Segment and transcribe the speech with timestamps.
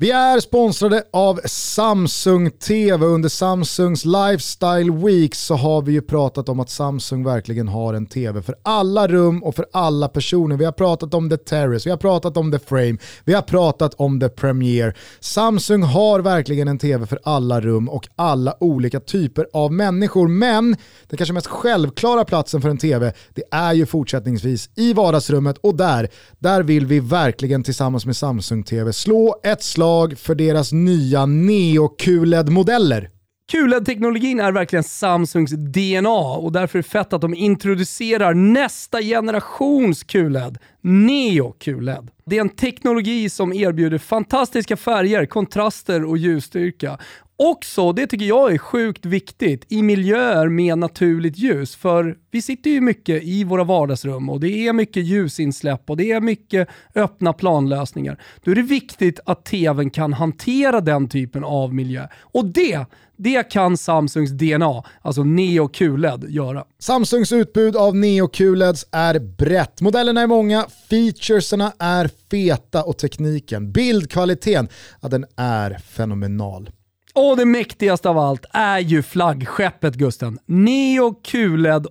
[0.00, 3.06] Vi är sponsrade av Samsung TV.
[3.06, 8.06] Under Samsungs Lifestyle Week så har vi ju pratat om att Samsung verkligen har en
[8.06, 10.56] TV för alla rum och för alla personer.
[10.56, 13.94] Vi har pratat om The Terrace, vi har pratat om The Frame, vi har pratat
[13.94, 14.94] om The Premiere.
[15.20, 20.28] Samsung har verkligen en TV för alla rum och alla olika typer av människor.
[20.28, 20.76] Men
[21.08, 25.76] den kanske mest självklara platsen för en TV, det är ju fortsättningsvis i vardagsrummet och
[25.76, 26.08] där,
[26.38, 31.26] där vill vi verkligen tillsammans med Samsung TV slå ett slag slag för deras nya
[31.26, 33.10] Neo QLED-modeller.
[33.52, 40.02] QLED-teknologin är verkligen Samsungs DNA och därför är det fett att de introducerar nästa generations
[40.02, 42.10] QLED, Neo QLED.
[42.26, 46.98] Det är en teknologi som erbjuder fantastiska färger, kontraster och ljusstyrka.
[47.40, 51.76] Också, det tycker jag är sjukt viktigt, i miljöer med naturligt ljus.
[51.76, 56.12] För vi sitter ju mycket i våra vardagsrum och det är mycket ljusinsläpp och det
[56.12, 58.20] är mycket öppna planlösningar.
[58.44, 62.08] Då är det viktigt att tvn kan hantera den typen av miljö.
[62.20, 66.64] Och det, det kan Samsungs DNA, alltså Neo QLED, göra.
[66.78, 69.80] Samsungs utbud av Neo QLEDs är brett.
[69.80, 74.68] Modellerna är många, featureserna är feta och tekniken, bildkvaliteten,
[75.00, 76.70] ja, den är fenomenal.
[77.14, 80.38] Och det mäktigaste av allt är ju flaggskeppet Gusten.
[80.46, 81.86] Neo QLED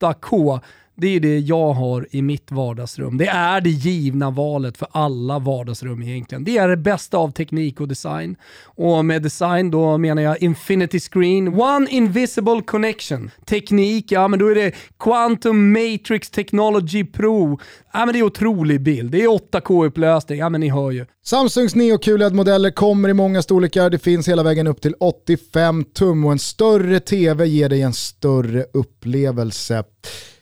[0.00, 0.60] 8K
[0.96, 3.18] det är det jag har i mitt vardagsrum.
[3.18, 6.44] Det är det givna valet för alla vardagsrum egentligen.
[6.44, 8.36] Det är det bästa av teknik och design.
[8.64, 13.30] Och med design då menar jag Infinity Screen, One Invisible Connection.
[13.46, 17.58] Teknik, ja men då är det Quantum Matrix Technology Pro.
[17.92, 19.12] Ja men det är otrolig bild.
[19.12, 21.06] Det är 8K-upplösning, ja men ni hör ju.
[21.24, 23.90] Samsungs Neo QLED-modeller kommer i många storlekar.
[23.90, 27.92] Det finns hela vägen upp till 85 tum och en större TV ger dig en
[27.92, 29.84] större upplevelse.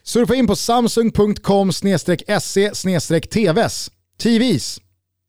[0.05, 1.73] Surfa in på samsung.com
[2.41, 2.71] se
[3.31, 3.91] tvs,
[4.23, 4.81] TVs,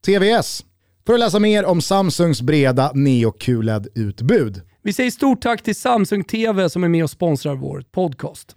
[0.06, 0.64] TVS
[1.06, 4.62] för att läsa mer om Samsungs breda Neo QLED-utbud.
[4.84, 8.56] Vi säger stort tack till Samsung TV som är med och sponsrar vår podcast.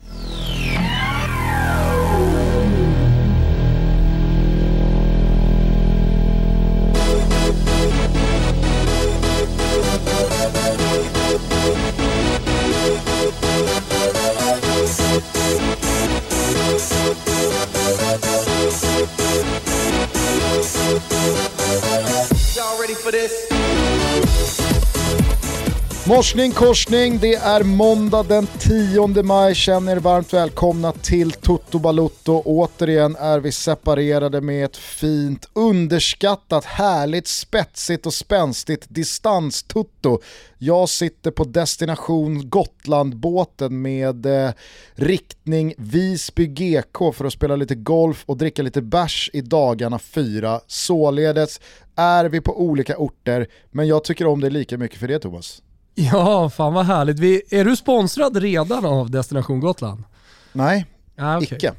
[26.09, 29.55] Morsning korsning, det är måndag den 10 maj.
[29.55, 32.43] Känner er varmt välkomna till Toto Balutto.
[32.45, 40.21] Återigen är vi separerade med ett fint, underskattat, härligt, spetsigt och spänstigt distanstutto.
[40.59, 44.51] Jag sitter på destination Gotlandbåten med eh,
[44.95, 50.61] riktning Visby GK för att spela lite golf och dricka lite bärs i dagarna fyra.
[50.67, 51.61] Således
[51.97, 55.63] är vi på olika orter, men jag tycker om det lika mycket för det Thomas.
[55.99, 57.19] Ja, fan vad härligt.
[57.19, 60.05] Vi, är du sponsrad redan av Destination Gotland?
[60.53, 60.87] Nej,
[61.19, 61.57] ah, okay.
[61.57, 61.73] icke.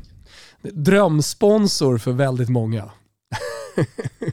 [0.61, 2.91] Drömsponsor för väldigt många.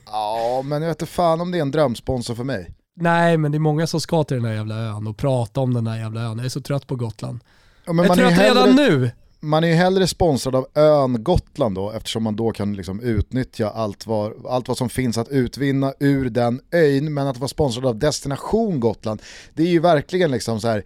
[0.06, 2.74] ja, men jag vet inte fan om det är en drömsponsor för mig.
[2.96, 5.74] Nej, men det är många som ska till den här jävla ön och prata om
[5.74, 6.36] den här jävla ön.
[6.36, 7.40] Jag är så trött på Gotland.
[7.84, 8.60] Ja, jag är trött är hellre...
[8.60, 9.10] redan nu
[9.44, 13.70] man är ju hellre sponsrad av ön Gotland då eftersom man då kan liksom utnyttja
[13.70, 17.14] allt vad, allt vad som finns att utvinna ur den ön.
[17.14, 19.22] Men att vara sponsrad av Destination Gotland,
[19.54, 20.84] det är ju verkligen liksom så här,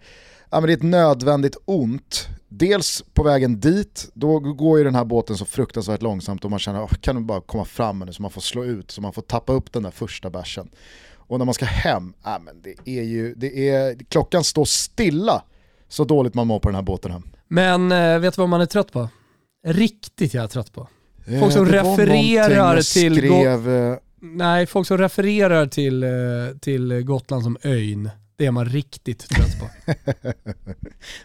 [0.49, 2.27] ja, men det är ett nödvändigt ont.
[2.49, 6.59] Dels på vägen dit, då går ju den här båten så fruktansvärt långsamt och man
[6.59, 9.13] känner, oh, kan du bara komma fram nu så man får slå ut, så man
[9.13, 10.69] får tappa upp den där första bärsen.
[11.15, 15.43] Och när man ska hem, ja, men det är ju, det är, klockan står stilla
[15.89, 17.23] så dåligt man mår på den här båten hem.
[17.49, 19.09] Men eh, vet du vad man är trött på?
[19.65, 20.87] Riktigt jag är trött på.
[21.25, 23.15] Eh, folk som refererar till...
[23.15, 26.05] Skrev, eh, Nej, folk som refererar till,
[26.61, 28.09] till Gotland som ön.
[28.35, 29.93] Det är man riktigt trött på.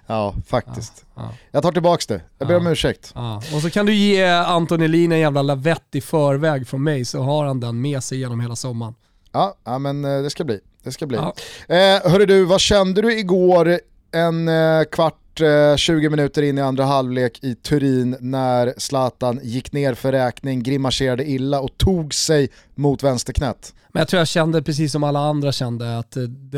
[0.07, 1.05] ja, faktiskt.
[1.15, 1.34] Ja, ja.
[1.51, 2.21] Jag tar tillbaka det.
[2.39, 3.13] Jag ber ja, om ursäkt.
[3.15, 3.37] Ja.
[3.55, 7.23] Och så kan du ge Anton Elin en jävla lavett i förväg från mig så
[7.23, 8.95] har han den med sig genom hela sommaren.
[9.33, 10.61] Ja, ja men det ska bli.
[10.83, 11.16] Det ska bli.
[11.16, 11.34] Ja.
[11.69, 13.81] Eh, hörru du, vad kände du igår
[14.13, 19.72] en eh, kvart 20 eh, minuter in i andra halvlek i Turin när Zlatan gick
[19.72, 23.75] ner för räkning, grimaserade illa och tog sig mot vänsterknät.
[23.95, 26.17] Men jag tror jag kände precis som alla andra kände att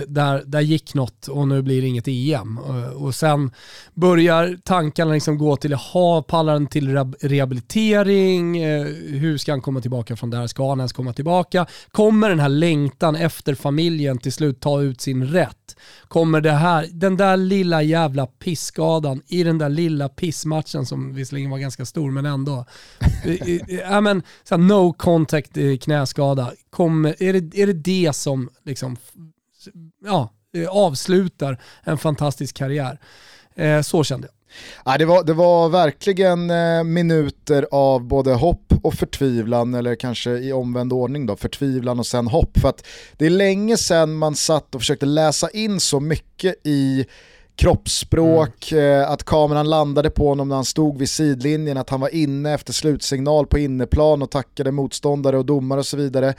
[0.09, 2.59] där, där gick något och nu blir det inget EM.
[2.97, 3.51] Och sen
[3.95, 8.59] börjar tankarna liksom gå till, ha pallar han till rehabilitering?
[8.59, 10.47] Eh, hur ska han komma tillbaka från där?
[10.47, 11.67] Ska han ens komma tillbaka?
[11.91, 15.77] Kommer den här längtan efter familjen till slut ta ut sin rätt?
[16.09, 21.51] Kommer det här, den där lilla jävla pissskadan i den där lilla pissmatchen som visserligen
[21.51, 22.65] var ganska stor men ändå.
[23.91, 28.97] ja, men, så no contact knäskada kommer, är, det, är det det som liksom,
[30.05, 30.31] ja,
[30.71, 33.01] avslutar en fantastisk karriär?
[33.55, 34.35] Eh, så kände jag.
[34.85, 40.31] Ja, det, var, det var verkligen eh, minuter av både hopp och förtvivlan, eller kanske
[40.31, 42.59] i omvänd ordning då, förtvivlan och sen hopp.
[42.59, 42.87] För att
[43.17, 47.07] det är länge sedan man satt och försökte läsa in så mycket i
[47.57, 49.01] kroppsspråk, mm.
[49.01, 52.55] eh, att kameran landade på honom när han stod vid sidlinjen, att han var inne
[52.55, 56.35] efter slutsignal på inneplan och tackade motståndare och domare och så vidare.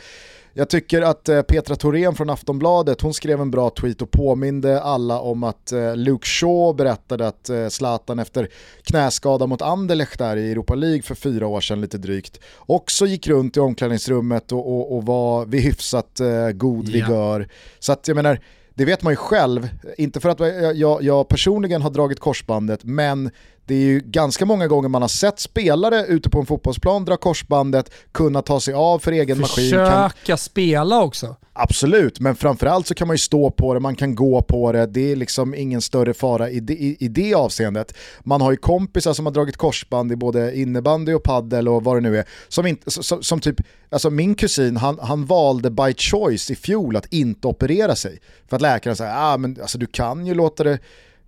[0.57, 4.81] Jag tycker att eh, Petra Thorén från Aftonbladet, hon skrev en bra tweet och påminde
[4.81, 8.49] alla om att eh, Luke Shaw berättade att eh, Zlatan efter
[8.83, 13.27] knäskada mot Anderlecht där i Europa League för fyra år sedan lite drygt, också gick
[13.27, 16.21] runt i omklädningsrummet och, och, och var vid hyfsat
[16.53, 17.39] god vigör.
[17.39, 17.51] Yeah.
[17.79, 18.39] Så att jag menar,
[18.77, 20.39] det vet man ju själv, inte för att
[20.77, 23.31] jag, jag, personligen har dragit korsbandet, men
[23.67, 27.17] det är ju ganska många gånger man har sett spelare ute på en fotbollsplan dra
[27.17, 29.69] korsbandet, kunna ta sig av för egen maskin.
[29.69, 30.37] Försöka kan...
[30.37, 31.35] spela också.
[31.53, 34.85] Absolut, men framförallt så kan man ju stå på det, man kan gå på det,
[34.85, 37.93] det är liksom ingen större fara i det, i, i det avseendet.
[38.23, 41.97] Man har ju kompisar som har dragit korsband i både innebandy och paddel och vad
[41.97, 43.55] det nu är, som, inte, som, som typ,
[43.89, 48.19] alltså min kusin han, han valde by choice i fjol att inte operera sig.
[48.49, 50.79] För att läkaren säger, ah, men alltså, du kan ju låta det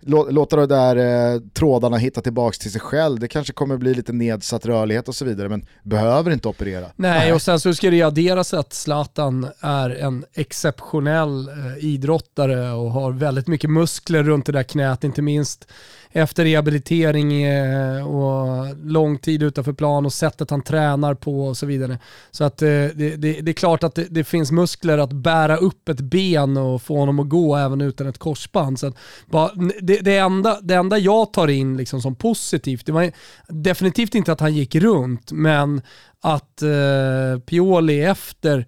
[0.06, 3.18] låta de där eh, trådarna hitta tillbaka till sig själv.
[3.18, 6.86] Det kanske kommer bli lite nedsatt rörlighet och så vidare, men behöver inte operera.
[6.96, 12.90] Nej, och sen så ska det adderas att Zlatan är en exceptionell eh, idrottare och
[12.90, 15.68] har väldigt mycket muskler runt det där knät, inte minst
[16.12, 21.66] efter rehabilitering eh, och lång tid utanför plan och sättet han tränar på och så
[21.66, 21.98] vidare.
[22.30, 25.56] Så att eh, det, det, det är klart att det, det, finns muskler att bära
[25.56, 28.78] upp ett ben och få honom att gå även utan ett korsband.
[28.78, 28.92] Så
[29.26, 33.12] bara, det, det, enda, det enda jag tar in liksom som positivt, det var
[33.48, 35.82] definitivt inte att han gick runt, men
[36.20, 38.66] att eh, Pioli efter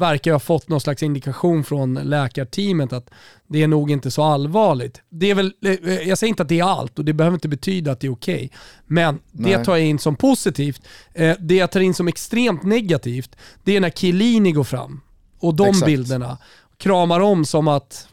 [0.00, 3.10] verkar ha fått någon slags indikation från läkarteamet att
[3.46, 5.02] det är nog inte så allvarligt.
[5.08, 7.48] Det är väl, eh, jag säger inte att det är allt och det behöver inte
[7.48, 8.34] betyda att det är okej.
[8.34, 8.48] Okay.
[8.86, 9.52] Men Nej.
[9.52, 10.82] det tar jag in som positivt.
[11.14, 15.00] Eh, det jag tar in som extremt negativt, det är när Chiellini går fram
[15.38, 15.86] och de Exakt.
[15.86, 16.38] bilderna
[16.76, 18.08] kramar om som att,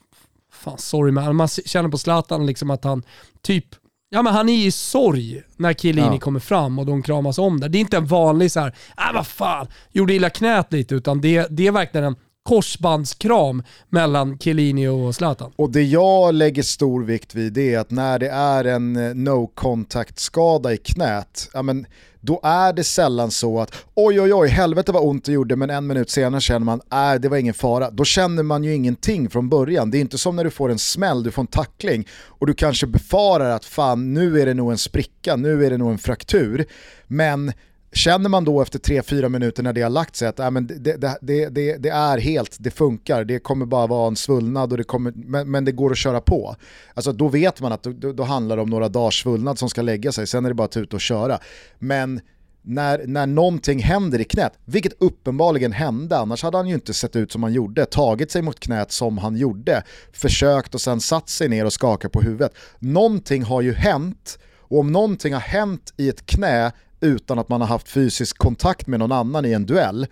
[0.51, 3.03] fan sorry man, man känner på Zlatan liksom att han
[3.41, 3.65] typ
[4.09, 6.19] Ja men han är i sorg när Chiellini ja.
[6.19, 7.69] kommer fram och de kramas om där.
[7.69, 11.21] Det är inte en vanlig så här, äh vad fan, gjorde illa knät lite, utan
[11.21, 12.15] det, det är verkligen en
[12.47, 15.51] korsbandskram mellan Chiellini och Zlatan.
[15.55, 19.47] Och det jag lägger stor vikt vid är att när det är en eh, no
[19.47, 21.85] contact skada i knät, ja men
[22.21, 25.69] då är det sällan så att oj oj oj, helvete vad ont det gjorde men
[25.69, 27.91] en minut senare känner man att äh, det var ingen fara.
[27.91, 29.91] Då känner man ju ingenting från början.
[29.91, 32.53] Det är inte som när du får en smäll, du får en tackling och du
[32.53, 35.97] kanske befarar att fan nu är det nog en spricka, nu är det nog en
[35.97, 36.65] fraktur.
[37.07, 37.51] Men
[37.97, 40.97] Känner man då efter 3-4 minuter när det har lagt sig att äh, men det,
[40.97, 44.83] det, det, det, är helt, det funkar, det kommer bara vara en svullnad och det
[44.83, 46.55] kommer, men, men det går att köra på.
[46.93, 49.81] Alltså då vet man att då, då handlar det om några dagars svullnad som ska
[49.81, 51.39] lägga sig, sen är det bara att ut och köra.
[51.79, 52.21] Men
[52.61, 57.15] när, när någonting händer i knät, vilket uppenbarligen hände, annars hade han ju inte sett
[57.15, 59.83] ut som han gjorde, tagit sig mot knät som han gjorde,
[60.13, 62.53] försökt och sen satt sig ner och skakat på huvudet.
[62.79, 64.39] Någonting har ju hänt
[64.69, 66.71] och om någonting har hänt i ett knä
[67.01, 70.07] utan att man har haft fysisk kontakt med någon annan i en duell,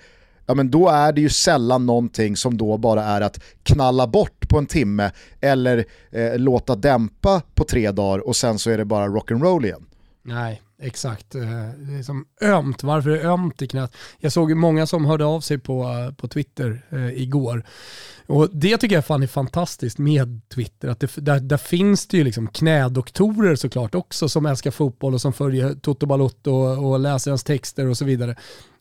[0.46, 4.50] ja men då är det ju sällan någonting som då bara är att knalla bort
[4.50, 5.12] på en timme
[5.42, 9.86] eller eh, låta dämpa på tre dagar och sen så är det bara rock'n'roll igen.
[10.24, 11.36] Nej, exakt.
[11.36, 11.42] Eh,
[11.78, 12.84] det är som ömt.
[12.84, 13.96] Varför är det ömt i knät?
[14.20, 17.66] Jag såg många som hörde av sig på, eh, på Twitter eh, igår
[18.28, 20.88] och det tycker jag fan är fantastiskt med Twitter.
[20.88, 25.22] Att det, där, där finns det ju liksom knädoktorer såklart också som älskar fotboll och
[25.22, 28.36] som följer Toto Balotto och, och läser hans texter och så vidare.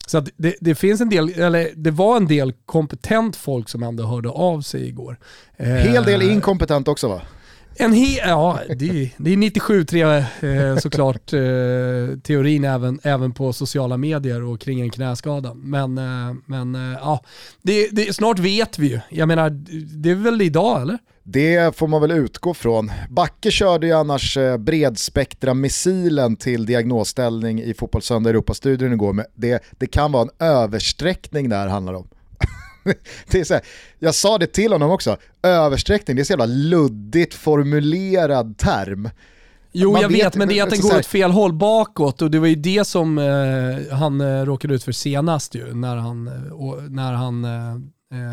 [0.07, 4.03] Så det, det, finns en del, eller det var en del kompetent folk som ändå
[4.03, 5.19] hörde av sig igår.
[5.57, 7.21] Hel del eh, inkompetent också va?
[7.77, 13.97] En he ja, det, det är 97-3 eh, såklart eh, teorin även, även på sociala
[13.97, 15.53] medier och kring en knäskada.
[15.53, 17.23] Men, eh, men eh, ja,
[17.61, 18.99] det, det, snart vet vi ju.
[19.09, 19.49] Jag menar,
[20.01, 20.97] det är väl idag eller?
[21.23, 22.91] Det får man väl utgå från.
[23.09, 29.13] Backe körde ju annars eh, bredspektra-missilen till diagnosställning i Fotbollssöndag Europa-studion igår.
[29.13, 32.07] Men det, det kan vara en översträckning där handlar om.
[33.31, 33.63] det är så här,
[33.99, 39.09] jag sa det till honom också, översträckning, det är så jävla luddigt formulerad term.
[39.71, 42.21] Jo Man jag vet, vet, men det är att den går åt fel håll bakåt
[42.21, 45.95] och det var ju det som eh, han eh, råkade ut för senast ju, när
[45.95, 46.33] han, eh,
[46.89, 47.71] när han eh,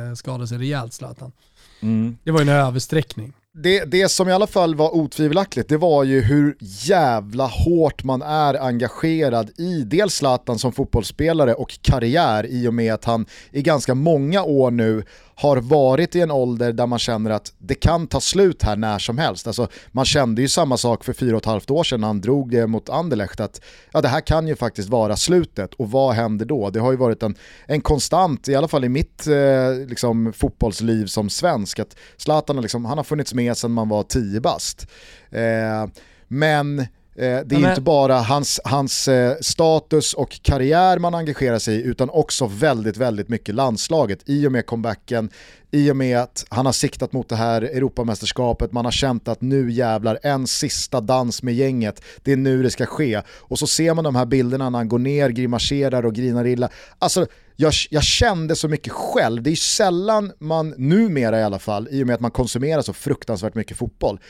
[0.08, 1.32] eh, skadade sig rejält Zlatan.
[1.80, 2.16] Mm.
[2.24, 6.04] Det var ju en översträckning det, det som i alla fall var otvivelaktigt, det var
[6.04, 12.68] ju hur jävla hårt man är engagerad i dels Zlatan som fotbollsspelare och karriär i
[12.68, 15.04] och med att han i ganska många år nu
[15.42, 18.98] har varit i en ålder där man känner att det kan ta slut här när
[18.98, 19.46] som helst.
[19.46, 22.20] Alltså, man kände ju samma sak för fyra och ett halvt år sedan när han
[22.20, 23.60] drog det mot Anderlecht att
[23.92, 26.70] ja, det här kan ju faktiskt vara slutet och vad händer då?
[26.70, 27.34] Det har ju varit en,
[27.66, 32.84] en konstant, i alla fall i mitt eh, liksom, fotbollsliv som svensk, att Zlatan liksom,
[32.84, 34.86] han har funnits med sedan man var tio bast.
[35.30, 35.86] Eh,
[36.28, 41.74] men det är ju inte bara hans, hans eh, status och karriär man engagerar sig
[41.74, 45.30] i utan också väldigt, väldigt mycket landslaget i och med comebacken,
[45.70, 49.40] i och med att han har siktat mot det här Europamästerskapet, man har känt att
[49.40, 53.22] nu jävlar en sista dans med gänget, det är nu det ska ske.
[53.28, 56.68] Och så ser man de här bilderna när han går ner, grimaserar och grinar illa.
[56.98, 57.26] Alltså
[57.56, 62.02] jag, jag kände så mycket själv, det är sällan man, numera i alla fall, i
[62.02, 64.20] och med att man konsumerar så fruktansvärt mycket fotboll,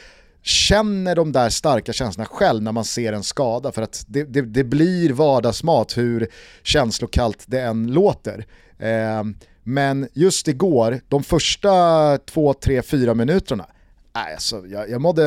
[0.43, 4.43] känner de där starka känslorna själv när man ser en skada för att det, det,
[4.43, 6.29] det blir vardagsmat hur
[6.63, 8.47] känslokallt det än låter.
[8.79, 9.23] Eh,
[9.63, 13.67] men just igår, de första två, tre, fyra minuterna,
[14.13, 15.23] alltså, jag, jag, mådde,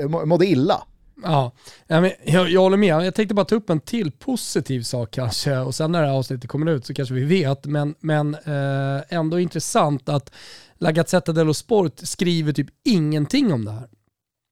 [0.00, 0.82] jag mådde illa.
[1.22, 1.52] Ja,
[1.86, 3.06] jag, jag håller med.
[3.06, 6.14] Jag tänkte bara ta upp en till positiv sak kanske och sen när det här
[6.14, 10.32] avsnittet kommer ut så kanske vi vet, men, men eh, ändå intressant att
[10.78, 13.88] La Gazzetta dello Sport skriver typ ingenting om det här.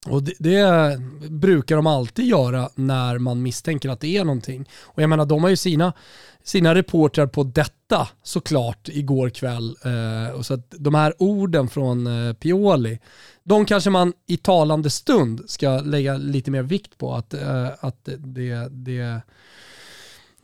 [0.07, 1.01] Och det, det,
[1.31, 4.69] brukar de alltid göra när man misstänker att det är någonting.
[4.81, 5.93] Och jag menar, de har ju sina,
[6.45, 9.77] sina reportrar på detta såklart igår kväll.
[9.85, 12.99] Eh, och så att de här orden från eh, Pioli,
[13.45, 17.15] de kanske man i talande stund ska lägga lite mer vikt på.
[17.15, 19.21] Att, eh, att det, det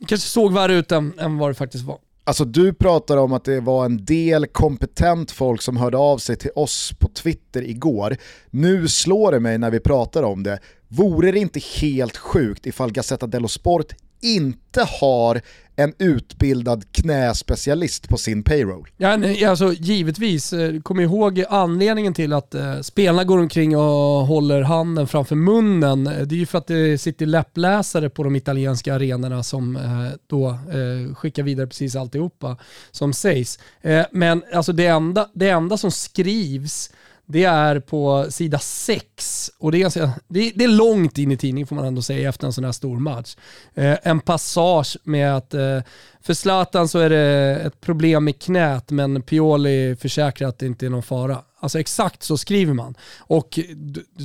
[0.07, 1.97] kanske såg värre ut än, än vad det faktiskt var.
[2.27, 6.35] Alltså du pratar om att det var en del kompetent folk som hörde av sig
[6.35, 8.17] till oss på Twitter igår.
[8.49, 12.91] Nu slår det mig när vi pratar om det, vore det inte helt sjukt ifall
[12.91, 13.93] Gazzetta dello Sport
[14.25, 15.41] inte har
[15.75, 18.87] en utbildad knäspecialist på sin payroll.
[18.97, 24.27] Ja, nej, alltså, givetvis, eh, kom ihåg anledningen till att eh, spelarna går omkring och
[24.27, 26.07] håller handen framför munnen.
[26.07, 29.81] Eh, det är ju för att det sitter läppläsare på de italienska arenorna som eh,
[30.27, 32.57] då eh, skickar vidare precis alltihopa
[32.91, 33.59] som sägs.
[33.81, 36.91] Eh, men alltså det enda, det enda som skrivs
[37.25, 41.31] det är på sida 6 och det är, ganska, det, är, det är långt in
[41.31, 43.35] i tidningen får man ändå säga efter en sån här stor match.
[43.73, 45.79] Eh, en passage med att eh,
[46.21, 50.85] för Zlatan så är det ett problem med knät men Pioli försäkrar att det inte
[50.85, 51.41] är någon fara.
[51.59, 52.95] Alltså exakt så skriver man.
[53.17, 53.59] Och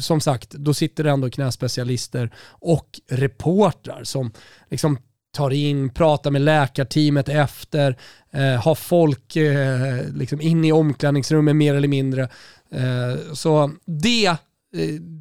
[0.02, 4.32] som sagt, då sitter det ändå knäspecialister och reportrar som
[4.70, 4.98] liksom
[5.32, 7.96] tar in, pratar med läkarteamet efter,
[8.30, 12.28] eh, har folk eh, liksom in i omklädningsrummet mer eller mindre
[13.34, 14.36] så det, eh,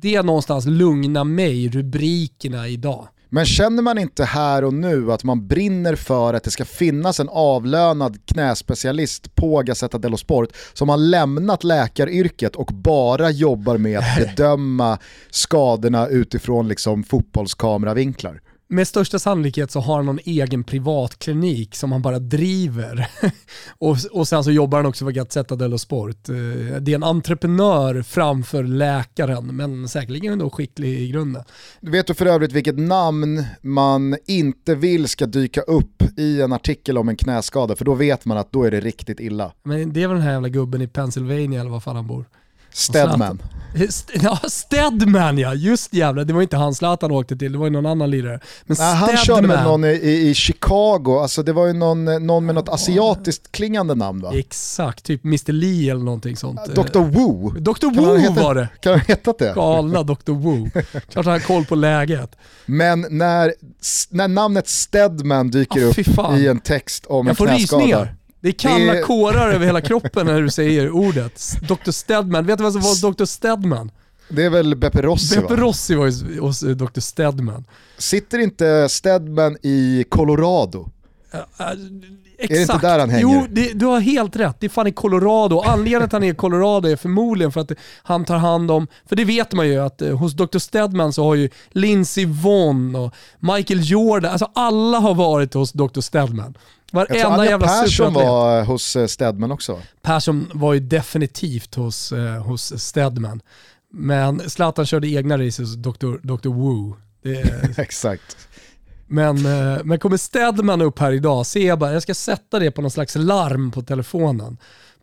[0.02, 3.08] det någonstans lugnar mig, rubrikerna idag.
[3.32, 7.20] Men känner man inte här och nu att man brinner för att det ska finnas
[7.20, 14.00] en avlönad knäspecialist på Gazzetta dello Sport som har lämnat läkaryrket och bara jobbar med
[14.00, 14.98] att bedöma
[15.30, 18.42] skadorna utifrån liksom fotbollskameravinklar?
[18.70, 23.08] Med största sannolikhet så har han någon egen privatklinik som han bara driver.
[23.78, 26.30] och, och sen så jobbar han också för Gazzetta dello Sport.
[26.30, 26.36] Eh,
[26.80, 31.44] det är en entreprenör framför läkaren, men säkerligen ändå skicklig i grunden.
[31.80, 36.98] Vet du för övrigt vilket namn man inte vill ska dyka upp i en artikel
[36.98, 37.76] om en knäskada?
[37.76, 39.54] För då vet man att då är det riktigt illa.
[39.64, 42.26] Men det är väl den här jävla gubben i Pennsylvania eller var fan han bor?
[42.72, 43.42] Stedman.
[44.14, 46.24] Ja, Stedman ja, just jävlar.
[46.24, 48.40] Det var inte han Zlatan åkte till, det var ju någon annan lirare.
[48.66, 52.46] Men Nej, han körde väl någon i, i, Chicago, alltså det var ju någon, någon
[52.46, 54.32] med något asiatiskt klingande namn va?
[54.34, 56.60] Exakt, typ Mr Lee eller någonting sånt.
[56.76, 57.60] Dr Wu.
[57.60, 58.70] Dr Wu heta, var det.
[58.82, 59.54] Kan han heta det?
[59.56, 60.70] Galna Dr Wu.
[61.10, 62.36] Klart han har koll på läget.
[62.66, 63.54] Men när,
[64.10, 67.84] när namnet Stedman dyker oh, upp i en text om Jag en knäskada.
[67.84, 68.19] Jag får rysningar.
[68.42, 69.02] Det är kalla det...
[69.02, 71.58] kårar över hela kroppen när du säger ordet.
[71.62, 71.92] Dr.
[71.92, 73.26] Stedman, vet du vad som var Dr.
[73.26, 73.92] Stedman?
[74.30, 75.62] Det är väl Beppe Rossi Beppe va?
[75.62, 77.00] Rossi var hos Dr.
[77.00, 77.66] Stedman.
[77.98, 80.90] Sitter inte Stedman i Colorado?
[81.34, 81.78] Uh, uh,
[82.42, 82.52] Exakt.
[82.52, 83.24] Är det inte där han hänger?
[83.24, 84.56] Jo, det, du har helt rätt.
[84.60, 85.60] Det är fan i Colorado.
[85.60, 87.72] Anledningen att han är i Colorado är förmodligen för att
[88.04, 90.58] han tar hand om, för det vet man ju att eh, hos Dr.
[90.58, 96.00] Stedman så har ju Lindsey Vonn och Michael Jordan, alltså alla har varit hos Dr.
[96.00, 96.58] Stedman.
[96.92, 99.80] Varenda jävla Persson var hos eh, Stedman också.
[100.02, 103.42] Persson var ju definitivt hos, eh, hos Stedman.
[103.94, 106.28] Men Zlatan körde egna race hos Dr.
[106.28, 106.50] Dr.
[106.50, 106.94] Wu.
[107.78, 108.38] Exakt.
[109.08, 112.72] Men, eh, men kommer Stedman upp här idag, ser jag bara, jag ska sätta det
[112.72, 114.58] på någon slags larm på telefonen.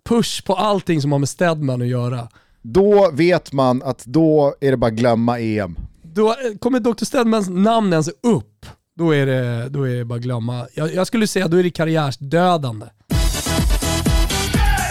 [0.04, 2.28] Push på allting som har med Stedman att göra.
[2.62, 5.76] då vet man att då är det bara glömma EM.
[6.02, 7.04] Då eh, kommer Dr.
[7.04, 8.66] Stedmans namn ens upp,
[8.96, 10.66] då är det, då är det bara glömma.
[10.74, 12.86] Jag, jag skulle säga då är det karriärsdödande.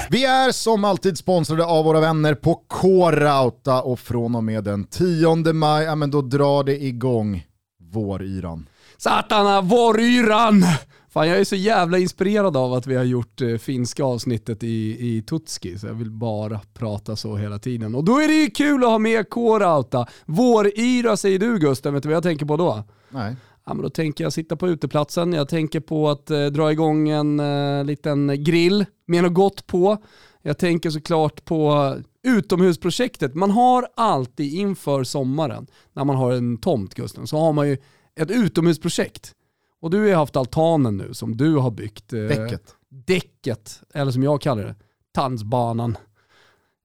[0.09, 4.83] Vi är som alltid sponsrade av våra vänner på K-Rauta och från och med den
[4.83, 7.45] 10 maj, ja men då drar det igång
[7.91, 8.69] våryran.
[8.97, 10.63] Satana, våryran!
[11.09, 14.97] Fan jag är så jävla inspirerad av att vi har gjort eh, finska avsnittet i,
[14.99, 17.95] i Tutski, så jag vill bara prata så hela tiden.
[17.95, 20.07] Och då är det ju kul att ha med K-Rauta.
[20.25, 22.83] Våryra säger du Gusten, vet du vad jag tänker på då?
[23.09, 23.35] Nej.
[23.65, 27.09] Ja, men då tänker jag sitta på uteplatsen, jag tänker på att eh, dra igång
[27.09, 29.97] en eh, liten grill med något gott på.
[30.41, 33.35] Jag tänker såklart på utomhusprojektet.
[33.35, 37.77] Man har alltid inför sommaren, när man har en tomt Gusten, så har man ju
[38.15, 39.33] ett utomhusprojekt.
[39.81, 42.13] Och du har haft altanen nu som du har byggt.
[42.13, 42.75] Eh, Däcket.
[42.89, 44.75] Däcket, eller som jag kallar det,
[45.13, 45.97] tandsbanan.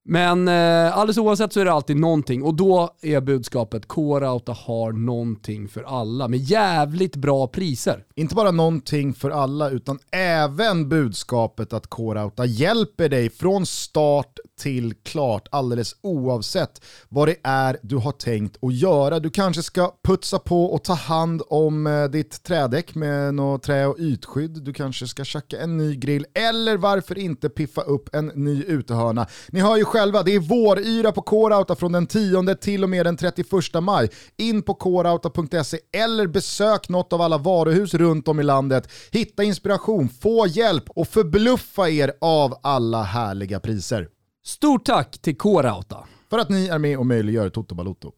[0.05, 4.93] Men eh, alldeles oavsett så är det alltid någonting och då är budskapet K-Rauta har
[4.93, 8.05] någonting för alla med jävligt bra priser.
[8.15, 14.95] Inte bara någonting för alla utan även budskapet att K-Rauta hjälper dig från start till
[14.95, 19.21] klart alldeles oavsett vad det är du har tänkt att göra.
[19.21, 23.87] Du kanske ska putsa på och ta hand om eh, ditt trädäck med något trä
[23.87, 24.63] och ytskydd.
[24.65, 29.27] Du kanske ska tjacka en ny grill eller varför inte piffa upp en ny utehörna.
[29.49, 33.07] Ni hör ju själva, det är våryra på K-Rauta från den 10 till och med
[33.07, 33.47] den 31
[33.83, 34.11] maj.
[34.37, 38.89] In på krauta.se eller besök något av alla varuhus runt om i landet.
[39.11, 44.20] Hitta inspiration, få hjälp och förbluffa er av alla härliga priser.
[44.45, 46.05] Stort tack till K-Rauta.
[46.31, 48.13] För att ni är med och möjliggör Toto Balotto.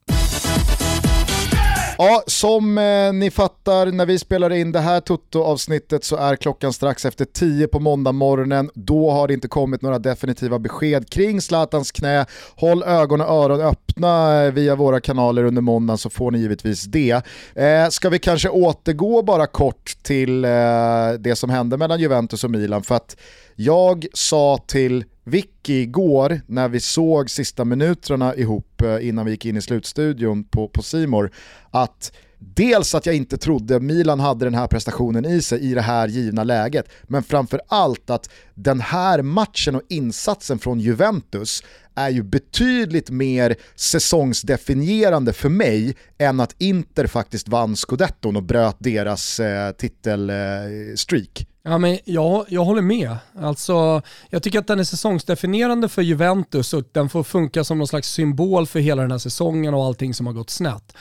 [1.98, 6.72] Ja, som eh, ni fattar när vi spelar in det här Toto-avsnittet så är klockan
[6.72, 8.70] strax efter 10 på måndag morgonen.
[8.74, 12.26] Då har det inte kommit några definitiva besked kring Zlatans knä.
[12.56, 16.84] Håll ögon och öron öppna eh, via våra kanaler under måndagen så får ni givetvis
[16.84, 17.26] det.
[17.54, 20.50] Eh, ska vi kanske återgå bara kort till eh,
[21.18, 23.16] det som hände mellan Juventus och Milan för att
[23.56, 29.46] jag sa till Vicky igår när vi såg sista minuterna ihop eh, innan vi gick
[29.46, 31.30] in i slutstudion på, på Simor
[31.70, 35.80] att dels att jag inte trodde Milan hade den här prestationen i sig i det
[35.80, 41.62] här givna läget, men framför allt att den här matchen och insatsen från Juventus
[41.94, 48.76] är ju betydligt mer säsongsdefinierande för mig än att Inter faktiskt vann scudetton och bröt
[48.78, 51.46] deras eh, titelstreak.
[51.64, 53.16] Ja, men jag, jag håller med.
[53.38, 57.86] Alltså, jag tycker att den är säsongsdefinierande för Juventus och den får funka som någon
[57.86, 60.96] slags symbol för hela den här säsongen och allting som har gått snett.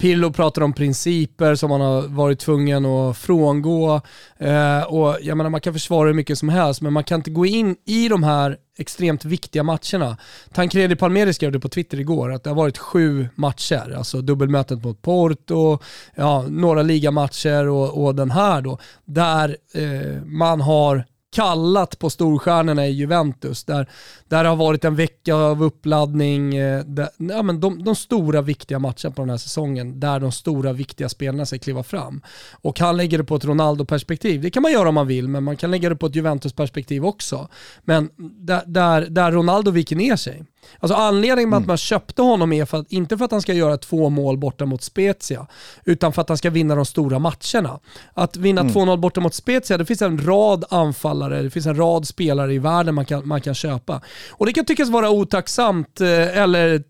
[0.00, 4.00] Pirlo pratar om principer som man har varit tvungen att frångå.
[4.38, 7.30] Eh, och jag menar, man kan försvara hur mycket som helst, men man kan inte
[7.30, 10.16] gå in i de här extremt viktiga matcherna.
[10.52, 14.84] Tancredi Palmeri skrev det på Twitter igår, att det har varit sju matcher, alltså dubbelmötet
[14.84, 15.78] mot Porto,
[16.14, 22.86] ja, några ligamatcher och, och den här då, där eh, man har kallat på storstjärnorna
[22.86, 23.64] i Juventus.
[23.64, 23.90] Där,
[24.28, 28.42] där det har varit en vecka av uppladdning, eh, där, ja, men de, de, stora
[28.42, 32.22] viktiga matcherna på den här säsongen, där de stora viktiga spelarna ska kliva fram.
[32.52, 34.40] Och han lägger det på ett Ronaldo-perspektiv.
[34.40, 37.04] Det kan man göra om man vill, men man kan lägga det på ett Juventus-perspektiv
[37.04, 37.48] också.
[37.84, 40.44] Men där, där, där Ronaldo viker ner sig.
[40.78, 41.62] Alltså anledningen med mm.
[41.62, 44.38] att man köpte honom är för att, inte för att han ska göra två mål
[44.38, 45.46] borta mot Spezia,
[45.84, 47.80] utan för att han ska vinna de stora matcherna.
[48.14, 48.74] Att vinna mm.
[48.74, 52.58] 2-0 borta mot Spezia, det finns en rad anfallare, det finns en rad spelare i
[52.58, 54.00] världen man kan, man kan köpa.
[54.30, 56.82] Och det kan tyckas vara otacksamt eh, eller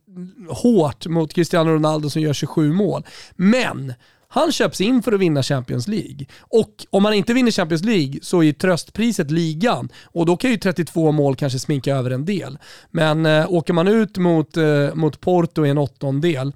[0.48, 3.06] hårt mot Cristiano Ronaldo som gör 27 mål.
[3.36, 3.94] Men
[4.32, 6.26] han köps in för att vinna Champions League.
[6.40, 9.88] Och om han inte vinner Champions League så är tröstpriset ligan.
[10.04, 12.58] Och då kan ju 32 mål kanske sminka över en del.
[12.90, 16.52] Men eh, åker man ut mot, eh, mot Porto i en åttondel,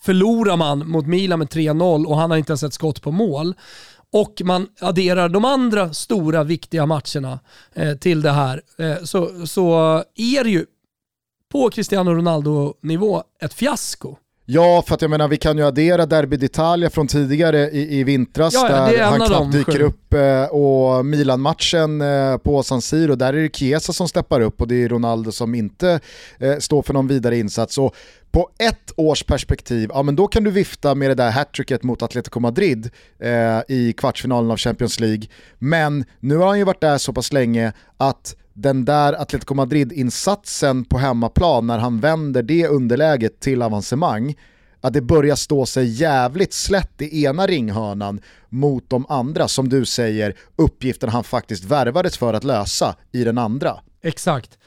[0.00, 3.54] förlorar man mot Milan med 3-0 och han har inte ens ett skott på mål
[4.14, 7.40] och man adderar de andra stora viktiga matcherna
[7.72, 10.66] eh, till det här eh, så, så är det ju
[11.52, 14.16] på Cristiano Ronaldo-nivå ett fiasko.
[14.46, 18.04] Ja, för att jag menar vi kan ju addera Derby d'Italia från tidigare i, i
[18.04, 23.34] vintras ja, där han knappt dyker upp eh, och Milan-matchen eh, på San Siro, där
[23.34, 26.00] är det Chiesa som steppar upp och det är Ronaldo som inte
[26.38, 27.78] eh, står för någon vidare insats.
[27.78, 27.96] Och
[28.30, 32.02] på ett års perspektiv, ja men då kan du vifta med det där hattricket mot
[32.02, 35.26] Atletico Madrid eh, i kvartsfinalen av Champions League.
[35.58, 40.84] Men nu har han ju varit där så pass länge att den där Atletico Madrid-insatsen
[40.84, 44.34] på hemmaplan när han vänder det underläget till avancemang,
[44.80, 49.84] att det börjar stå sig jävligt slätt i ena ringhörnan mot de andra, som du
[49.84, 53.76] säger, uppgiften han faktiskt värvades för att lösa i den andra.
[54.02, 54.58] Exakt.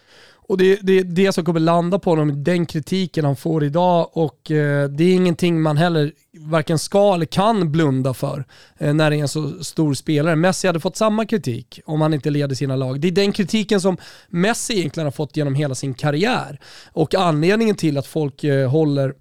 [0.48, 4.10] Och det, det är det som kommer landa på honom, den kritiken han får idag
[4.14, 8.46] och eh, det är ingenting man heller varken ska eller kan blunda för
[8.78, 10.36] eh, när det är en så stor spelare.
[10.36, 13.00] Messi hade fått samma kritik om han inte leder sina lag.
[13.00, 13.98] Det är den kritiken som
[14.30, 16.60] Messi egentligen har fått genom hela sin karriär
[16.94, 19.14] och anledningen till att folk eh, håller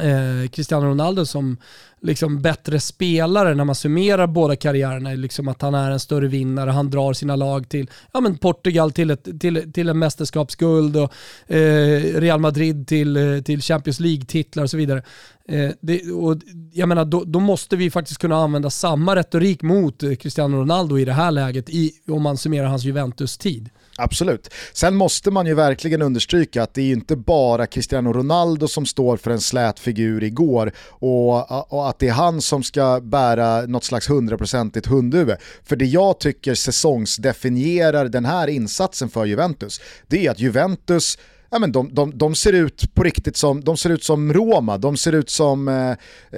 [0.00, 1.56] eh, Cristiano Ronaldo som
[2.02, 5.10] liksom bättre spelare när man summerar båda karriärerna.
[5.10, 8.92] Liksom att han är en större vinnare, han drar sina lag till ja, men Portugal
[8.92, 11.12] till, ett, till, till en mästerskapsguld och
[11.54, 15.02] eh, Real Madrid till, eh, till Champions League-titlar och så vidare.
[15.48, 16.36] Eh, det, och
[16.72, 20.98] jag menar, då, då, måste vi faktiskt kunna använda samma retorik mot eh, Cristiano Ronaldo
[20.98, 23.70] i det här läget i, om man summerar hans Juventus-tid.
[23.96, 24.48] Absolut.
[24.72, 29.16] Sen måste man ju verkligen understryka att det är inte bara Cristiano Ronaldo som står
[29.16, 33.84] för en slät figur igår och, och att det är han som ska bära något
[33.84, 35.36] slags hundraprocentigt hundhuvud.
[35.64, 41.18] För det jag tycker säsongsdefinierar den här insatsen för Juventus, det är att Juventus
[41.50, 44.78] ja, men de, de, de, ser ut på riktigt som, de ser ut som Roma,
[44.78, 45.90] de ser ut som, eh,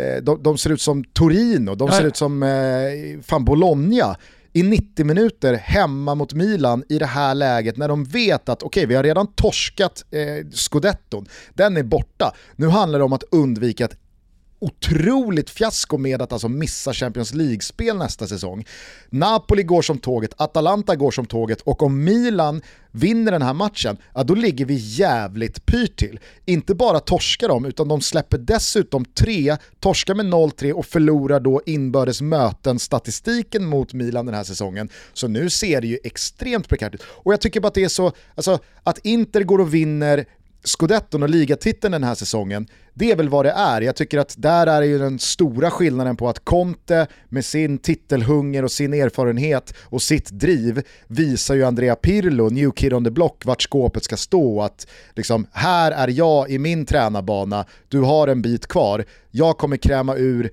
[0.03, 4.17] eh de, de, ser ut som Torino, de ser ut som eh, fan Bologna
[4.57, 8.81] i 90 minuter hemma mot Milan i det här läget när de vet att okej,
[8.81, 12.35] okay, vi har redan torskat eh, scudetton, den är borta.
[12.57, 13.97] Nu handlar det om att undvika ett
[14.65, 18.67] otroligt fiasko med att alltså missa Champions League-spel nästa säsong.
[19.11, 23.97] Napoli går som tåget, Atalanta går som tåget och om Milan vinner den här matchen,
[24.15, 26.21] ja då ligger vi jävligt pyrt till.
[26.45, 31.63] Inte bara torskar de, utan de släpper dessutom tre, torskar med 0-3 och förlorar då
[31.67, 34.89] inbördes möten-statistiken mot Milan den här säsongen.
[35.13, 37.03] Så nu ser det ju extremt prekärt ut.
[37.07, 40.25] Och jag tycker bara att det är så, alltså att Inter går och vinner
[40.65, 43.81] scudetton och ligatiteln den här säsongen, det är väl vad det är.
[43.81, 48.63] Jag tycker att där är ju den stora skillnaden på att Conte med sin titelhunger
[48.63, 53.43] och sin erfarenhet och sitt driv visar ju Andrea Pirlo, new kid on the block,
[53.45, 54.63] vart skåpet ska stå.
[54.63, 59.77] Att liksom, här är jag i min tränarbana, du har en bit kvar, jag kommer
[59.77, 60.51] kräma ur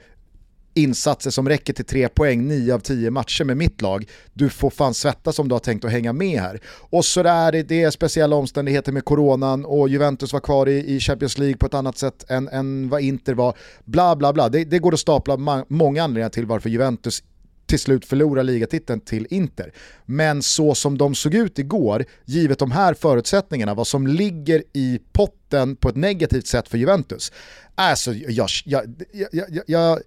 [0.74, 4.06] insatser som räcker till tre poäng 9 av 10 matcher med mitt lag.
[4.34, 6.60] Du får fan svettas om du har tänkt att hänga med här.
[6.66, 11.00] Och så där, det är speciella omständigheter med coronan och Juventus var kvar i, i
[11.00, 13.58] Champions League på ett annat sätt än, än vad Inter var.
[13.86, 17.24] Bla bla bla, det, det går att stapla många anledningar till varför Juventus
[17.72, 19.74] till slut förlorar ligatiteln till Inter.
[20.06, 25.00] Men så som de såg ut igår, givet de här förutsättningarna, vad som ligger i
[25.12, 27.32] potten på ett negativt sätt för Juventus,
[27.76, 28.84] alltså jag, jag,
[29.32, 30.00] jag, jag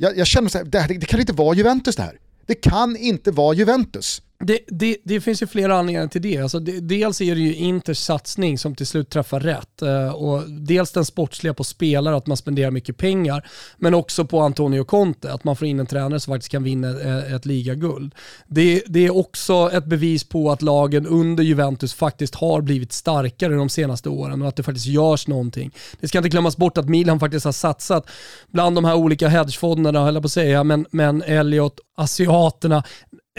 [0.00, 2.18] jag, jag känner att det, det kan inte vara Juventus det här.
[2.46, 4.22] Det kan inte vara Juventus.
[4.44, 6.38] Det, det, det, finns ju flera anledningar till det.
[6.38, 6.80] Alltså det.
[6.80, 9.82] Dels är det ju Inters satsning som till slut träffar rätt.
[9.82, 13.48] Eh, och dels den sportsliga på spelare, att man spenderar mycket pengar.
[13.76, 17.00] Men också på Antonio Conte, att man får in en tränare som faktiskt kan vinna
[17.00, 18.14] eh, ett ligaguld.
[18.46, 23.54] Det, det är också ett bevis på att lagen under Juventus faktiskt har blivit starkare
[23.54, 25.70] de senaste åren och att det faktiskt görs någonting.
[26.00, 28.10] Det ska inte glömmas bort att Milan faktiskt har satsat
[28.48, 32.82] bland de här olika hedgefonderna, höll jag på att säga, men, men Elliot, asiaterna,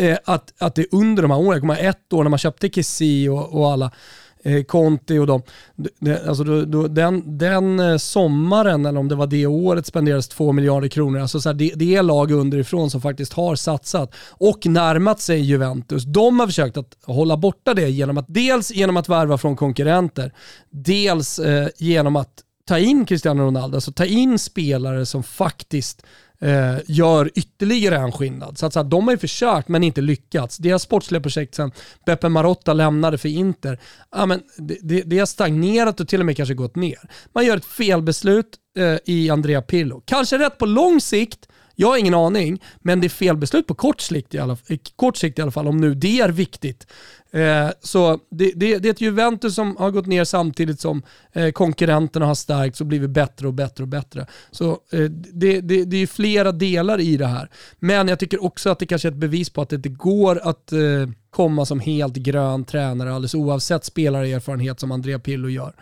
[0.02, 2.70] eh, att, att det under de här åren, jag kommer ett år när man köpte
[2.70, 3.92] Kessie och, och alla,
[4.44, 5.42] eh, Conti och dem.
[6.00, 10.28] Det, alltså då, då, den, den eh, sommaren, eller om det var det året, spenderades
[10.28, 11.20] två miljarder kronor.
[11.20, 15.40] Alltså så här, det, det är lag underifrån som faktiskt har satsat och närmat sig
[15.40, 16.04] Juventus.
[16.04, 20.34] De har försökt att hålla borta det genom att dels genom att värva från konkurrenter,
[20.70, 26.06] dels eh, genom att ta in Cristiano Ronaldo, alltså ta in spelare som faktiskt
[26.42, 28.58] eh, gör ytterligare en skillnad.
[28.58, 30.58] Så att, så att de har ju försökt men inte lyckats.
[30.58, 31.72] Deras sportsliga projekt sen
[32.06, 33.80] Beppe Marotta lämnade för Inter,
[34.12, 37.00] ja, men det, det, det har stagnerat och till och med kanske gått ner.
[37.34, 40.02] Man gör ett felbeslut eh, i Andrea Pirlo.
[40.06, 44.02] Kanske rätt på lång sikt, jag har ingen aning, men det är felbeslut på kort
[44.02, 44.58] sikt i alla,
[44.96, 46.88] kort sikt i alla fall, om nu det är viktigt.
[47.34, 51.04] Eh, så det, det, det, är ett Juventus som har gått ner samtidigt som
[51.34, 54.28] eh, konkurrenterna har stärkts och blivit bättre och bättre och bättre.
[54.52, 55.04] Så eh,
[55.34, 57.50] det, det, det är flera delar i det här.
[57.80, 60.40] Men jag tycker också att det kanske är ett bevis på att det inte går
[60.44, 60.80] att eh,
[61.30, 65.74] komma som helt grön tränare alldeles oavsett spelarerfarenhet som Andrea Pillo gör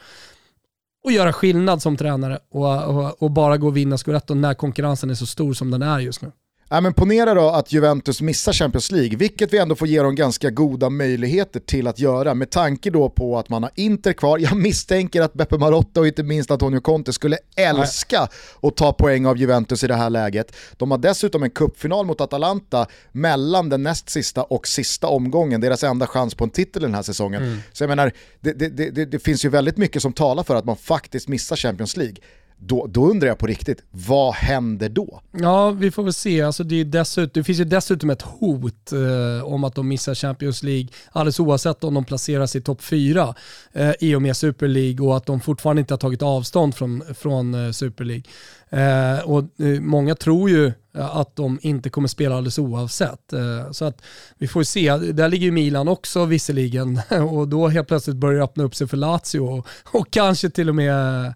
[1.04, 5.10] och göra skillnad som tränare och, och, och bara gå och vinna scudetton när konkurrensen
[5.10, 6.32] är så stor som den är just nu.
[6.72, 10.16] Ja, men ponera då att Juventus missar Champions League, vilket vi ändå får ge dem
[10.16, 14.38] ganska goda möjligheter till att göra med tanke då på att man har Inter kvar.
[14.38, 18.28] Jag misstänker att Beppe Marotta och inte minst Antonio Conte skulle älska
[18.62, 20.56] att ta poäng av Juventus i det här läget.
[20.78, 25.84] De har dessutom en kuppfinal mot Atalanta mellan den näst sista och sista omgången, deras
[25.84, 27.44] enda chans på en titel den här säsongen.
[27.44, 27.60] Mm.
[27.74, 30.66] Så jag menar, det, det, det, det finns ju väldigt mycket som talar för att
[30.66, 32.16] man faktiskt missar Champions League
[32.62, 35.22] då, då undrar jag på riktigt, vad händer då?
[35.32, 36.42] Ja, vi får väl se.
[36.42, 40.16] Alltså det, är dessutom, det finns ju dessutom ett hot eh, om att de missar
[40.16, 43.36] Champions League, alldeles oavsett om de placeras i topp fyra
[43.74, 47.04] eh, i och med Super League och att de fortfarande inte har tagit avstånd från,
[47.16, 48.24] från eh, Super League.
[48.70, 53.34] Eh, och eh, Många tror ju eh, att de inte kommer spela alldeles oavsett.
[53.34, 54.02] Eh, så att
[54.38, 54.98] vi får se.
[54.98, 58.88] Där ligger ju Milan också visserligen och då helt plötsligt börjar det öppna upp sig
[58.88, 61.32] för Lazio och, och kanske till och med eh,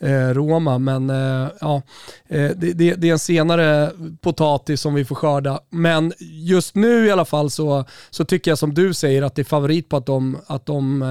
[0.00, 0.78] Eh, Roma.
[0.78, 1.82] Men eh, ja,
[2.28, 5.60] eh, det, det, det, är en senare potatis som vi får skörda.
[5.70, 9.42] Men just nu i alla fall så, så tycker jag som du säger att det
[9.42, 11.04] är favorit på att de, att de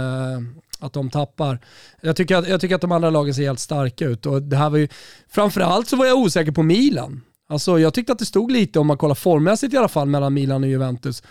[0.79, 1.59] att de tappar.
[2.01, 4.25] Jag tycker, att, jag tycker att de andra lagen ser helt starka ut.
[4.25, 4.87] Och det här var ju,
[5.29, 7.21] framförallt så var jag osäker på Milan.
[7.49, 10.33] Alltså, jag tyckte att det stod lite, om man kollar formmässigt i alla fall, mellan
[10.33, 11.23] Milan och Juventus.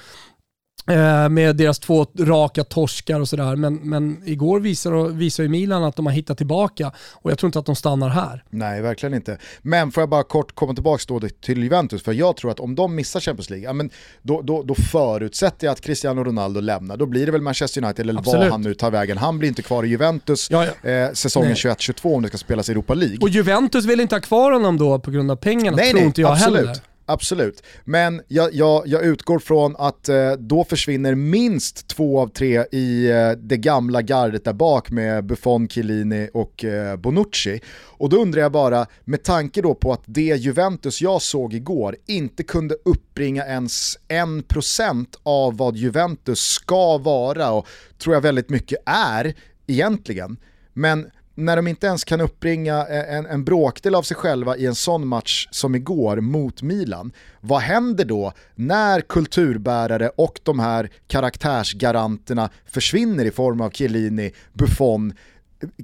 [0.88, 3.56] Eh, med deras två raka torskar och sådär.
[3.56, 7.48] Men, men igår visar, visar ju Milan att de har hittat tillbaka och jag tror
[7.48, 8.44] inte att de stannar här.
[8.50, 9.38] Nej, verkligen inte.
[9.62, 12.94] Men får jag bara kort komma tillbaka till Juventus, för jag tror att om de
[12.94, 13.90] missar Champions League, ja, men
[14.22, 16.96] då, då, då förutsätter jag att Cristiano Ronaldo lämnar.
[16.96, 18.40] Då blir det väl Manchester United eller Absolut.
[18.40, 19.18] vad han nu tar vägen.
[19.18, 20.90] Han blir inte kvar i Juventus ja, ja.
[20.90, 23.18] Eh, säsongen 21-22 om det ska spelas i Europa League.
[23.20, 26.06] Och Juventus vill inte ha kvar honom då på grund av pengarna, nej, tror nej,
[26.06, 26.66] inte jag absolut.
[26.66, 26.80] heller.
[27.08, 32.64] Absolut, men jag, jag, jag utgår från att eh, då försvinner minst två av tre
[32.72, 37.60] i eh, det gamla gardet där bak med Buffon, Chiellini och eh, Bonucci.
[37.84, 41.96] Och då undrar jag bara, med tanke då på att det Juventus jag såg igår
[42.06, 47.66] inte kunde uppbringa ens en procent av vad Juventus ska vara och
[47.98, 49.34] tror jag väldigt mycket är
[49.66, 50.36] egentligen.
[50.72, 54.74] Men när de inte ens kan uppbringa en, en bråkdel av sig själva i en
[54.74, 62.50] sån match som igår mot Milan, vad händer då när kulturbärare och de här karaktärsgaranterna
[62.66, 65.12] försvinner i form av Chiellini, Buffon,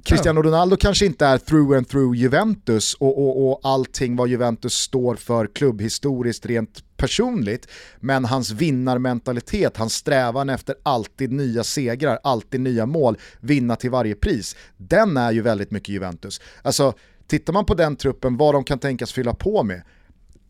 [0.03, 4.73] Cristiano Ronaldo kanske inte är through and through Juventus och, och, och allting vad Juventus
[4.73, 7.67] står för klubbhistoriskt rent personligt,
[7.99, 14.15] men hans vinnarmentalitet, hans strävan efter alltid nya segrar, alltid nya mål, vinna till varje
[14.15, 16.41] pris, den är ju väldigt mycket Juventus.
[16.61, 16.93] Alltså,
[17.27, 19.81] tittar man på den truppen, vad de kan tänkas fylla på med,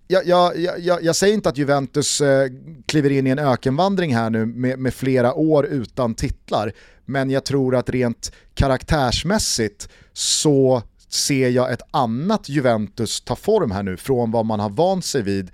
[0.08, 2.50] jag, jag, jag, jag, säger inte att Juventus eh,
[2.86, 6.72] kliver in i en ökenvandring här nu med, med, flera år utan titlar,
[7.06, 13.84] men jag tror att rent karaktärsmässigt så ser jag ett annat Juventus ta form här
[13.84, 15.52] nu från vad man har vant sig vid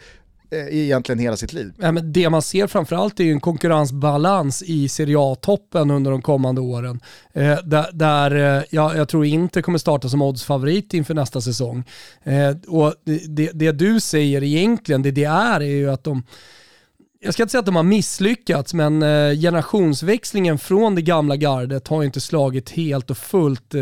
[0.52, 1.74] Eh, egentligen hela sitt liv.
[1.78, 6.22] Ja, men det man ser framförallt är ju en konkurrensbalans i Serie A-toppen under de
[6.22, 7.00] kommande åren.
[7.34, 11.84] Eh, där där eh, ja, jag tror inte kommer starta som oddsfavorit inför nästa säsong.
[12.24, 12.94] Eh, och
[13.28, 16.24] det, det, du säger egentligen, det det är, är ju att de
[17.22, 21.88] jag ska inte säga att de har misslyckats, men eh, generationsväxlingen från det gamla gardet
[21.88, 23.82] har inte slagit helt och fullt eh,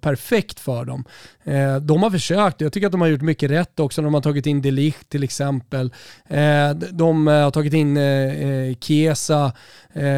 [0.00, 1.04] perfekt för dem.
[1.44, 4.02] Eh, de har försökt, jag tycker att de har gjort mycket rätt också.
[4.02, 5.92] De har tagit in Delicht till exempel.
[6.28, 9.52] Eh, de eh, har tagit in eh, eh Chiesa.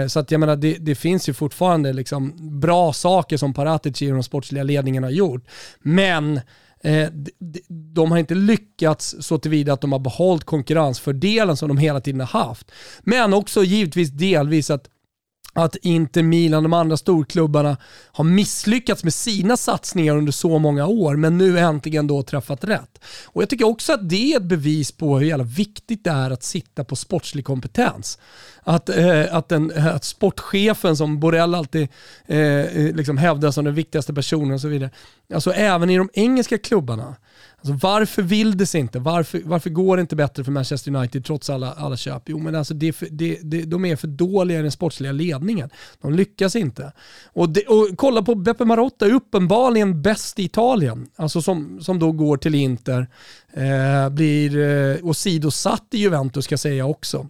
[0.08, 4.14] så att jag menar, det, det, finns ju fortfarande liksom bra saker som Paratici och
[4.14, 5.44] de sportsliga ledningen har gjort.
[5.80, 6.40] Men
[6.84, 7.08] Eh,
[7.94, 12.20] de har inte lyckats så tillvida att de har behållit konkurrensfördelen som de hela tiden
[12.20, 12.70] har haft.
[13.00, 14.88] Men också givetvis delvis att
[15.54, 17.76] att Inter, Milan, de andra storklubbarna
[18.12, 22.98] har misslyckats med sina satsningar under så många år, men nu äntligen då träffat rätt.
[23.24, 26.30] Och Jag tycker också att det är ett bevis på hur jävla viktigt det är
[26.30, 28.18] att sitta på sportslig kompetens.
[28.62, 31.88] Att, eh, att, den, att sportchefen som Borrell alltid
[32.26, 34.90] eh, eh liksom hävdar som den viktigaste personen och så vidare.
[35.34, 37.16] Alltså även i de engelska klubbarna
[37.64, 38.98] Alltså varför vill det sig inte?
[38.98, 42.22] Varför, varför går det inte bättre för Manchester United trots alla, alla köp?
[42.26, 45.70] Jo men alltså det, det, det, de är för dåliga i den sportsliga ledningen.
[46.00, 46.92] De lyckas inte.
[47.32, 51.08] Och, det, och kolla på Beppe Marotta, uppenbarligen bäst i Italien.
[51.16, 53.08] Alltså som, som då går till Inter,
[53.52, 57.26] eh, blir eh, åsidosatt i Juventus ska jag säga också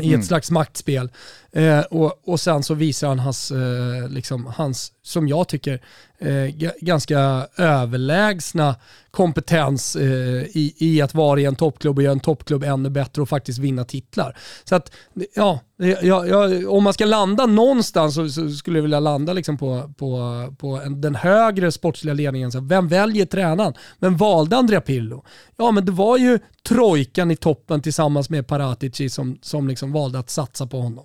[0.00, 0.22] i ett mm.
[0.22, 1.10] slags maktspel.
[1.56, 5.80] Eh, och, och sen så visar han hans, eh, liksom, hans som jag tycker,
[6.18, 8.76] eh, ganska överlägsna
[9.10, 13.22] kompetens eh, i, i att vara i en toppklubb och göra en toppklubb ännu bättre
[13.22, 14.36] och faktiskt vinna titlar.
[14.64, 14.92] Så att,
[15.34, 15.60] ja,
[16.02, 19.92] jag, jag, om man ska landa någonstans så, så, skulle jag vilja landa liksom på,
[19.98, 22.52] på, på en, den högre sportsliga ledningen.
[22.52, 23.74] Så vem väljer tränaren?
[23.98, 25.24] Vem valde Andrea Pirlo?
[25.56, 26.38] Ja, men det var ju
[26.68, 31.04] trojkan i toppen tillsammans med Paratici som, som liksom valde att satsa på honom.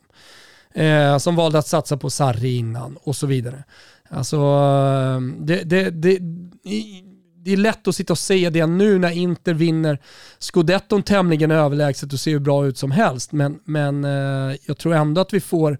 [0.74, 3.64] Eh, som valde att satsa på Sarri innan och så vidare.
[4.10, 6.20] Alltså, ehm, det, det, det,
[7.44, 10.00] det är lätt att sitta och säga det nu när Inter vinner
[10.40, 13.32] scudetton tämligen överlägset och ser hur bra ut som helst.
[13.32, 15.78] Men, men eh, jag tror ändå att vi får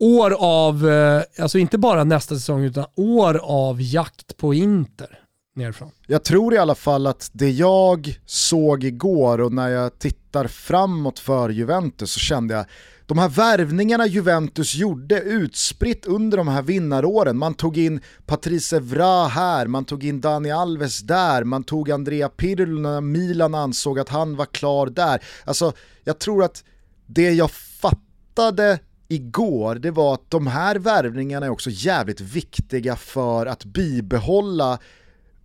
[0.00, 5.18] år av, eh, alltså inte bara nästa säsong, utan år av jakt på Inter
[5.58, 5.90] nerifrån.
[6.06, 11.18] Jag tror i alla fall att det jag såg igår och när jag tittar framåt
[11.18, 12.66] för Juventus så kände jag
[13.08, 19.26] de här värvningarna Juventus gjorde utspritt under de här vinnaråren, man tog in Patrice Evra
[19.26, 24.08] här, man tog in Dani Alves där, man tog Andrea Pirlo när Milan ansåg att
[24.08, 25.22] han var klar där.
[25.44, 25.72] Alltså,
[26.04, 26.64] jag tror att
[27.06, 33.46] det jag fattade igår, det var att de här värvningarna är också jävligt viktiga för
[33.46, 34.78] att bibehålla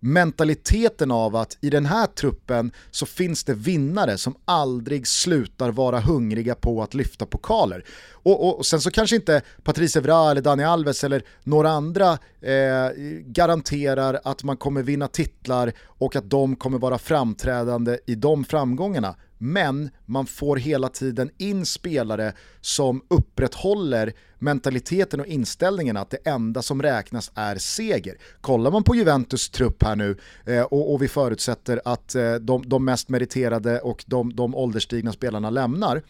[0.04, 6.00] mentaliteten av att i den här truppen så finns det vinnare som aldrig slutar vara
[6.00, 7.84] hungriga på att lyfta pokaler.
[8.24, 12.18] Och, och, och sen så kanske inte Patrice Evra eller Dani Alves eller några andra
[12.40, 12.90] eh,
[13.26, 19.14] garanterar att man kommer vinna titlar och att de kommer vara framträdande i de framgångarna
[19.38, 26.62] men man får hela tiden in spelare som upprätthåller mentaliteten och inställningen att det enda
[26.62, 28.14] som räknas är seger.
[28.40, 32.68] Kollar man på Juventus trupp här nu eh, och, och, vi förutsätter att eh, de,
[32.68, 36.02] de, mest meriterade och de, de ålderstigna spelarna lämnar,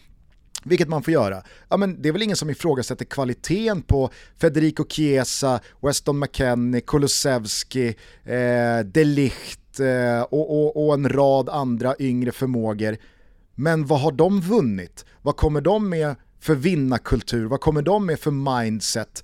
[0.65, 1.43] vilket man får göra.
[1.69, 7.87] Ja, men det är väl ingen som ifrågasätter kvaliteten på Federico Chiesa, Weston McKennie, Kulusevski,
[8.23, 12.97] eh, Delicht eh, och, och, och en rad andra yngre förmågor.
[13.55, 15.05] Men vad har de vunnit?
[15.21, 17.45] Vad kommer de med för vinnarkultur?
[17.45, 19.23] Vad kommer de med för mindset?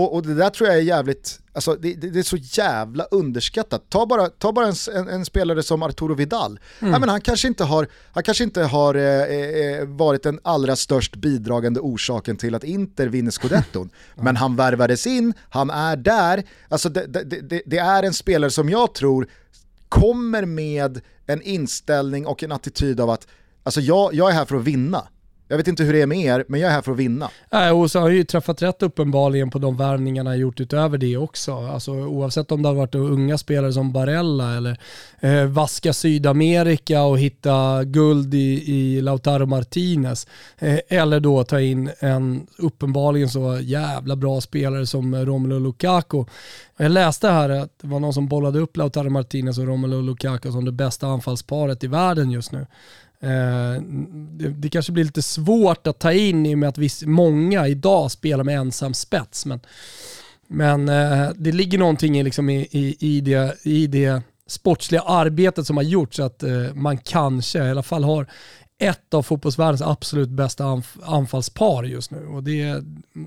[0.00, 3.04] Och, och det där tror jag är jävligt, alltså det, det, det, är så jävla
[3.04, 3.82] underskattat.
[3.88, 6.60] Ta bara, ta bara en, en, en spelare som Arturo Vidal.
[6.80, 6.92] Mm.
[6.92, 10.76] Ja, men han kanske inte har, han kanske inte har eh, eh, varit den allra
[10.76, 13.90] störst bidragande orsaken till att Inter vinner scudetton.
[14.14, 14.24] mm.
[14.24, 16.44] Men han värvades in, han är där.
[16.68, 19.26] Alltså det, det, det är en spelare som jag tror
[19.88, 23.26] kommer med en inställning och en attityd av att
[23.62, 25.08] Alltså jag, jag är här för att vinna.
[25.50, 27.30] Jag vet inte hur det är med er, men jag är här för att vinna.
[27.52, 30.98] Äh, och så har jag ju träffat rätt uppenbarligen på de värvningarna jag gjort utöver
[30.98, 31.52] det också.
[31.52, 34.80] Alltså, oavsett om det har varit unga spelare som Barella eller
[35.20, 40.26] eh, vaska Sydamerika och hitta guld i, i Lautaro Martinez.
[40.58, 46.24] Eh, eller då ta in en uppenbarligen så jävla bra spelare som Romelu Lukaku.
[46.76, 50.52] Jag läste här att det var någon som bollade upp Lautaro Martinez och Romelu Lukaku
[50.52, 52.66] som det bästa anfallsparet i världen just nu.
[53.22, 53.82] Eh,
[54.32, 57.68] det, det, kanske blir lite svårt att ta in i och med att viss, många
[57.68, 59.46] idag spelar med ensam spets.
[59.46, 59.60] Men,
[60.48, 65.66] men eh, det ligger någonting i, liksom i, i, i, det, i det sportsliga arbetet
[65.66, 68.26] som har gjorts så att eh, man kanske i alla fall har
[68.78, 72.26] ett av fotbollsvärldens absolut bästa anf anfallspar just nu.
[72.26, 72.84] Och det,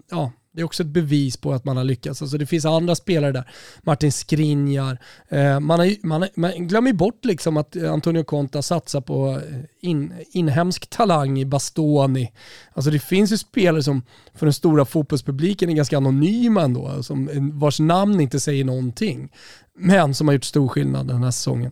[0.09, 2.21] ja, det är också ett bevis på att man har lyckats.
[2.21, 3.51] Alltså det finns andra spelare där.
[3.81, 4.97] Martin Skriniar.
[5.29, 9.89] Eh, man, har, man, man glömmer bort liksom att eh, Antonio Conta satsar på eh,
[9.89, 12.31] in, inhemsk talang i Bastoni.
[12.73, 14.01] Alltså det finns ju spelare som
[14.35, 19.29] för den stora fotbollspubliken är ganska anonyma ändå, som, vars namn inte säger någonting.
[19.77, 21.71] Men som har gjort stor skillnad den här säsongen.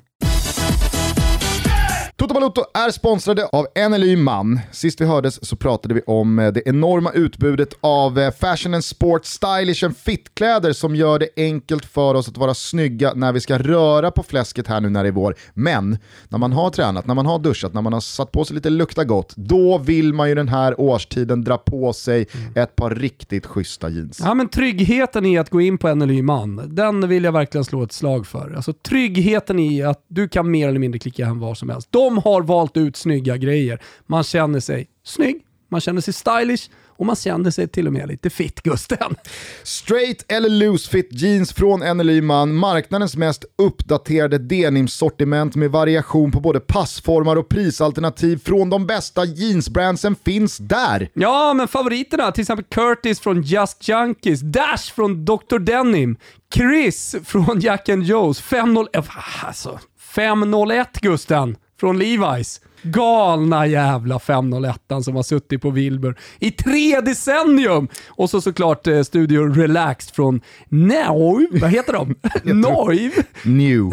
[2.21, 4.59] Toto Balotto är sponsrade av NLY Man.
[4.71, 8.83] Sist vi hördes så pratade vi om eh, det enorma utbudet av eh, fashion and
[8.83, 13.39] sport, stylish and fit-kläder som gör det enkelt för oss att vara snygga när vi
[13.39, 15.35] ska röra på fläsket här nu när det är vår.
[15.53, 15.97] Men
[16.29, 18.69] när man har tränat, när man har duschat, när man har satt på sig lite
[18.69, 22.53] lukta gott, då vill man ju den här årstiden dra på sig mm.
[22.55, 24.21] ett par riktigt schyssta jeans.
[24.23, 27.83] Ja men tryggheten i att gå in på NLY Man, den vill jag verkligen slå
[27.83, 28.53] ett slag för.
[28.55, 31.87] Alltså tryggheten i att du kan mer eller mindre klicka hem var som helst.
[31.91, 33.79] De de har valt ut snygga grejer.
[34.07, 36.69] Man känner sig snygg, man känner sig stylish
[37.01, 39.15] och man känner sig till och med lite fit Gusten.
[39.63, 46.39] Straight eller loose fit jeans från NLY Man, marknadens mest uppdaterade denimsortiment med variation på
[46.39, 51.09] både passformar och prisalternativ från de bästa jeansbrandsen finns där.
[51.13, 55.59] Ja, men favoriterna, till exempel Curtis från Just Junkies, Dash från Dr.
[55.59, 56.17] Denim,
[56.53, 59.09] Chris från Jack and Joe's, 501,
[59.43, 59.79] alltså
[60.15, 62.61] 501 Gusten från Levi's.
[62.83, 67.87] Galna jävla 501 som har suttit på Wilbur i tre decennium.
[68.07, 72.15] Och så såklart eh, Studio Relaxed från Now, vad heter de?
[72.53, 73.11] Noiv?
[73.43, 73.89] New.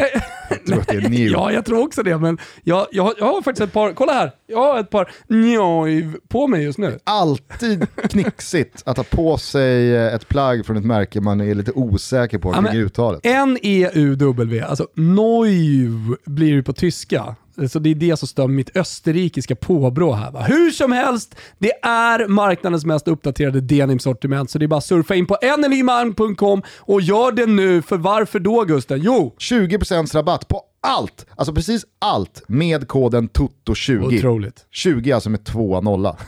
[0.49, 1.27] Jag tror att det är New.
[1.31, 2.17] ja, jag tror också det.
[2.17, 6.15] Men jag, jag, jag har faktiskt ett par, kolla här, jag har ett par Noiv
[6.27, 6.99] på mig just nu.
[7.03, 11.71] Alltid knixigt att ha på sig eh, ett plagg från ett märke man är lite
[11.71, 13.19] osäker på kring ja, uttalet.
[13.23, 17.35] N-E-U-W, alltså Noiv blir det på tyska.
[17.67, 20.31] Så det är det som stör mitt österrikiska påbrå här.
[20.31, 20.41] Va?
[20.41, 25.15] Hur som helst, det är marknadens mest uppdaterade denimsortiment, så det är bara att surfa
[25.15, 29.01] in på nlymalm.com och gör det nu, för varför då Gusten?
[29.01, 29.35] Jo!
[29.39, 34.17] 20% rabatt på allt, alltså precis allt med koden TOTO20.
[34.17, 34.65] Otroligt.
[34.71, 36.17] 20 alltså med 2 nolla.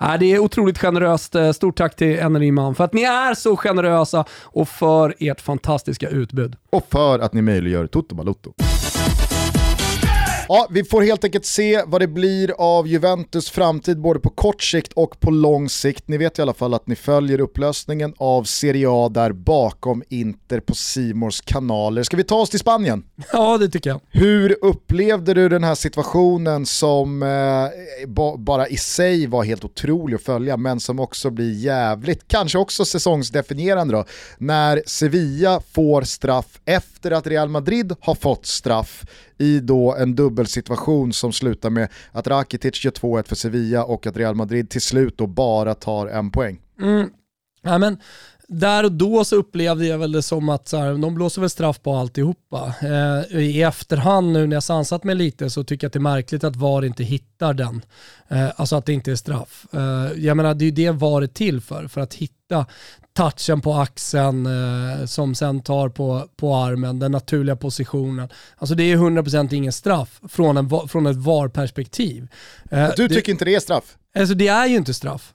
[0.00, 1.34] Ja, det är otroligt generöst.
[1.34, 5.40] Eh, stort tack till Energy Man för att ni är så generösa och för ert
[5.40, 6.56] fantastiska utbud.
[6.70, 8.52] Och för att ni möjliggör Toto Balotto.
[10.52, 14.62] Ja, vi får helt enkelt se vad det blir av Juventus framtid både på kort
[14.62, 16.08] sikt och på lång sikt.
[16.08, 20.60] Ni vet i alla fall att ni följer upplösningen av Serie A där bakom Inter
[20.60, 22.02] på Simors kanaler.
[22.02, 23.02] Ska vi ta oss till Spanien?
[23.32, 24.00] Ja, det tycker jag.
[24.10, 30.22] Hur upplevde du den här situationen som eh, bara i sig var helt otrolig att
[30.22, 34.04] följa men som också blir jävligt, kanske också säsongsdefinierande då,
[34.38, 39.04] när Sevilla får straff efter att Real Madrid har fått straff
[39.40, 44.16] i då en dubbelsituation som slutar med att Rakitic gör 2-1 för Sevilla och att
[44.16, 46.60] Real Madrid till slut då bara tar en poäng.
[46.80, 47.10] Mm.
[47.62, 47.98] Ja, men
[48.50, 51.50] där och då så upplevde jag väl det som att så här, de blåser väl
[51.50, 52.74] straff på alltihopa.
[52.82, 56.00] Eh, I efterhand nu när jag sansat mig lite så tycker jag att det är
[56.00, 57.82] märkligt att VAR inte hittar den.
[58.28, 59.66] Eh, alltså att det inte är straff.
[59.72, 62.66] Eh, jag menar det är ju det VAR är till för, för att hitta
[63.12, 68.28] touchen på axeln eh, som sen tar på, på armen, den naturliga positionen.
[68.56, 72.28] Alltså det är 100% ingen straff från, en, från ett VAR-perspektiv.
[72.70, 73.96] Eh, du tycker det, inte det är straff?
[74.18, 75.34] Alltså det är ju inte straff.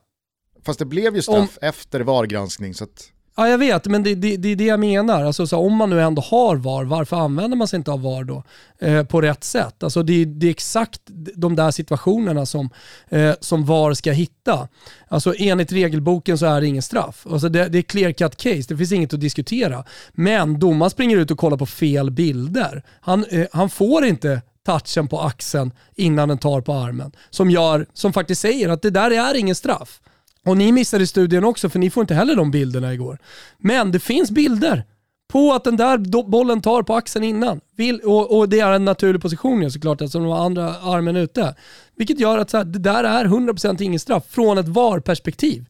[0.65, 2.73] Fast det blev ju straff Om, efter VAR-granskning.
[2.73, 3.11] Så att...
[3.37, 5.23] Ja jag vet, men det är det, det, det, jag menar.
[5.23, 8.23] Alltså, så om man nu ändå har VAR, varför använder man sig inte av VAR
[8.23, 8.43] då?
[8.79, 9.83] Eh, på rätt sätt.
[9.83, 11.01] Alltså, det, det är exakt
[11.35, 12.69] de där situationerna som,
[13.09, 14.67] eh, som VAR ska hitta.
[15.07, 17.27] Alltså, enligt regelboken så är det ingen straff.
[17.29, 19.83] Alltså, det, det är clear cut case, det finns inget att diskutera.
[20.11, 22.83] Men domaren springer ut och kollar på fel bilder.
[23.01, 27.11] Han, eh, han får inte touchen på axeln innan den tar på armen.
[27.29, 30.01] Som, gör, som faktiskt säger att det där är ingen straff.
[30.45, 33.17] Och ni missade studien också för ni får inte heller de bilderna igår.
[33.57, 34.83] Men det finns bilder
[35.27, 37.61] på att den där bollen tar på axeln innan.
[38.03, 41.55] och, och, det är en naturlig position såklart eftersom de har andra armen ute.
[41.95, 45.65] Vilket gör att så här, det där är 100% ingen straff från ett VAR-perspektiv.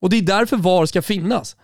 [0.00, 1.56] Och det är därför VAR ska finnas.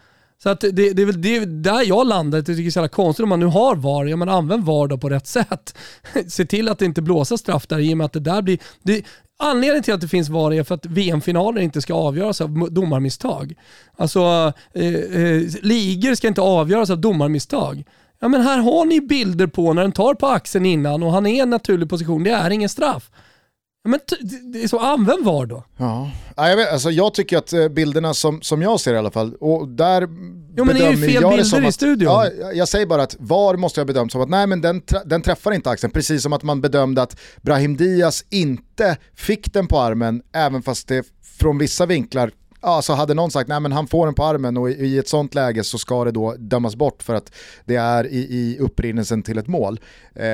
[0.43, 2.79] Så att det, det är väl det, där jag landar, jag tycker det är så
[2.79, 5.79] jävla konstigt om man nu har VAR, ja men använd VAR då på rätt sätt.
[6.27, 8.59] Se till att det inte blåser straff där i och med att det där blir...
[8.83, 9.05] Det,
[9.39, 13.55] Anledningen till att det finns VAR är för att VM-finaler inte ska avgöras av domarmisstag.
[13.97, 17.85] Alltså, eh, eh, ligor ska inte avgöras av domarmisstag.
[18.21, 21.27] Ja men här har ni bilder på när den tar på axeln innan och han
[21.27, 22.25] är i en naturlig position.
[22.25, 23.11] Det är ingen straff.
[23.85, 24.01] Men
[24.53, 25.65] det är så, använd VAR då.
[25.77, 29.11] Ja, jag, vet, alltså jag tycker att eh, bilderna som, som jag ser i alla
[29.11, 30.09] fall, och där
[30.57, 32.13] Jo men det är ju fel bilder i studion.
[32.13, 35.23] Ja, jag säger bara att VAR måste jag bedömt som att nej men den, den
[35.23, 39.81] träffar inte axeln, precis som att man bedömde att Brahim Diaz inte fick den på
[39.81, 41.07] armen, även fast det
[41.39, 42.31] från vissa vinklar
[42.63, 44.99] ja, så hade någon sagt nej men han får den på armen och i, i,
[44.99, 47.33] ett sånt läge så ska det då dömas bort för att
[47.65, 49.81] det är i, i upprinnelsen till ett mål.
[50.15, 50.25] Eh,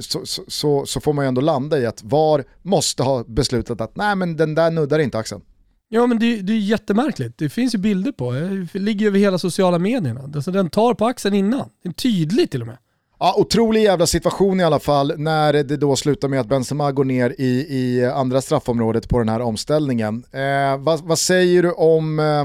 [0.00, 3.96] så, så, så, får man ju ändå landa i att VAR måste ha beslutat att
[3.96, 5.42] nej men den där nuddar inte axeln.
[5.88, 7.38] Ja men det, det är jättemärkligt.
[7.38, 8.32] Det finns ju bilder på,
[8.72, 10.30] det ligger över hela sociala medierna.
[10.34, 11.68] Alltså, den tar på axeln innan.
[11.82, 12.78] Det är tydligt till och med.
[13.18, 17.04] Ja, otrolig jävla situation i alla fall när det då slutar med att Benzema går
[17.04, 20.24] ner i, i andra straffområdet på den här omställningen.
[20.32, 22.44] Eh, vad, vad, säger du om eh,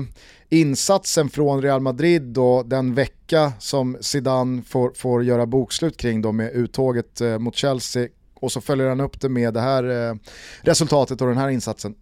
[0.50, 6.32] insatsen från Real Madrid och den vecka som Zidane får, får göra bokslut kring då
[6.32, 10.16] med uttåget eh, mot Chelsea och så följer han upp det med det här eh,
[10.62, 11.96] resultatet och den här insatsen.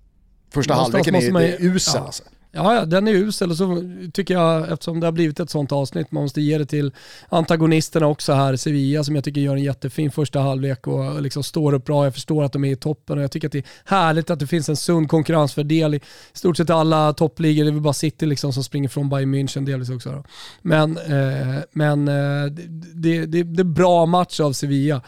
[0.54, 2.06] Första halvleken är, man, är usel ja.
[2.06, 2.24] alltså.
[2.52, 3.84] Ja, ja, den är usel och så
[4.14, 6.92] tycker jag, eftersom det har blivit ett sånt avsnitt, man måste ge det till
[7.30, 11.74] antagonisterna också här, Sevilla som jag tycker gör en jättefin första halvlek och liksom står
[11.74, 12.04] upp bra.
[12.04, 14.40] Jag förstår att de är i toppen och jag tycker att det är härligt att
[14.40, 16.02] det finns en sund konkurrensfördel i
[16.34, 17.64] stort sett alla toppligor.
[17.64, 20.12] Det är väl bara City liksom som springer från Bayern München delvis också.
[20.12, 20.24] Då.
[20.62, 22.46] Men, eh, men eh,
[22.94, 25.02] det, det, det är bra match av Sevilla.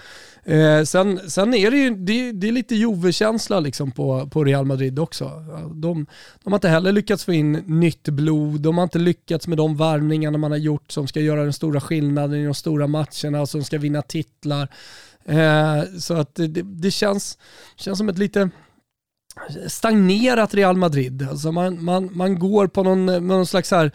[0.44, 4.66] Eh, sen, sen är det ju det, det är lite Jove-känsla liksom på, på Real
[4.66, 5.32] Madrid också.
[5.74, 6.06] De,
[6.44, 9.78] de har inte heller lyckats få in nytt blod, de har inte lyckats med de
[9.78, 13.58] värvningarna man har gjort som ska göra den stora skillnaden i de stora matcherna, alltså
[13.58, 14.68] som ska vinna titlar.
[15.26, 17.38] Eh, så att det, det, känns,
[17.76, 18.50] känns som ett lite
[19.68, 21.28] stagnerat Real Madrid.
[21.30, 23.92] Alltså man, man, man går på någon, någon slags här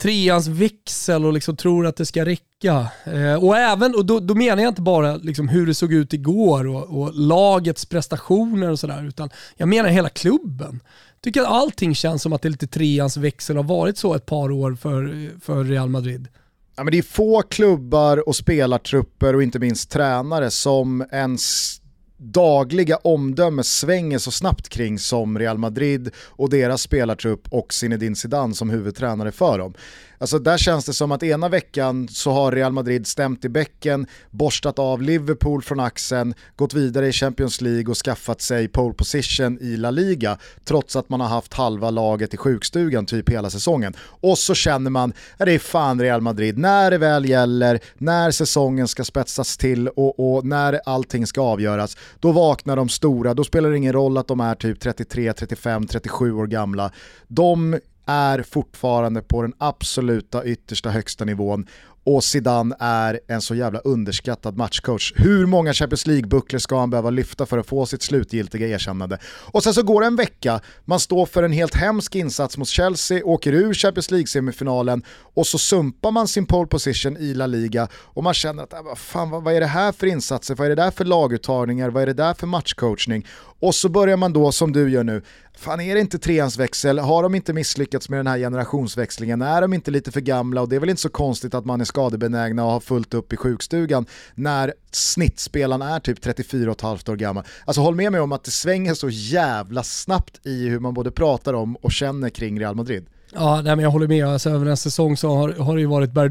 [0.00, 2.86] treans växel och liksom tror att det ska räcka.
[3.04, 6.12] Eh, och även, och då, då, menar jag inte bara liksom hur det såg ut
[6.12, 10.80] igår och, och lagets prestationer och sådär, utan jag menar hela klubben.
[11.14, 14.14] Jag tycker att allting känns som att det är lite treans växel har varit så
[14.14, 16.28] ett par år för, för Real Madrid.
[16.76, 21.76] Ja, men det är få klubbar och spelartrupper och inte minst tränare som ens
[22.20, 28.54] dagliga omdöme svänger så snabbt kring som Real Madrid och deras spelartrupp och Zinedine Zidane
[28.54, 29.74] som huvudtränare för dem.
[30.20, 34.06] Alltså där känns det som att ena veckan så har Real Madrid stämt i bäcken,
[34.30, 39.58] borstat av Liverpool från axeln, gått vidare i Champions League och skaffat sig pole position
[39.60, 43.94] i La Liga, trots att man har haft halva laget i sjukstugan typ hela säsongen.
[44.00, 48.30] Och så känner man, är det är fan Real Madrid, när det väl gäller, när
[48.30, 53.44] säsongen ska spetsas till och, och när allting ska avgöras, då vaknar de stora, då
[53.44, 56.92] spelar det ingen roll att de är typ 33, 35, 37 år gamla.
[57.28, 57.78] De
[58.10, 61.66] är fortfarande på den absoluta yttersta högsta nivån
[62.04, 65.12] och Zidane är en så jävla underskattad matchcoach.
[65.16, 69.18] Hur många Champions League-bucklor ska han behöva lyfta för att få sitt slutgiltiga erkännande?
[69.24, 72.68] Och sen så går det en vecka, man står för en helt hemsk insats mot
[72.68, 75.02] Chelsea, åker ur Champions League-semifinalen
[75.34, 78.94] och så sumpar man sin pole position i La Liga och man känner att äh,
[78.96, 82.06] fan, vad är det här för insatser, vad är det där för laguttagningar, vad är
[82.06, 83.26] det där för matchcoachning?
[83.60, 85.22] Och så börjar man då, som du gör nu,
[85.58, 86.98] fan är det inte treans växel?
[86.98, 90.68] har de inte misslyckats med den här generationsväxlingen, är de inte lite för gamla och
[90.68, 93.36] det är väl inte så konstigt att man är skadebenägna och har fullt upp i
[93.36, 97.44] sjukstugan när snittspelaren är typ 34,5 år gammal.
[97.64, 101.10] Alltså håll med mig om att det svänger så jävla snabbt i hur man både
[101.10, 103.06] pratar om och känner kring Real Madrid.
[103.34, 104.26] Ja, nej, men jag håller med.
[104.26, 106.30] Alltså, över en säsong så har, har det ju varit berg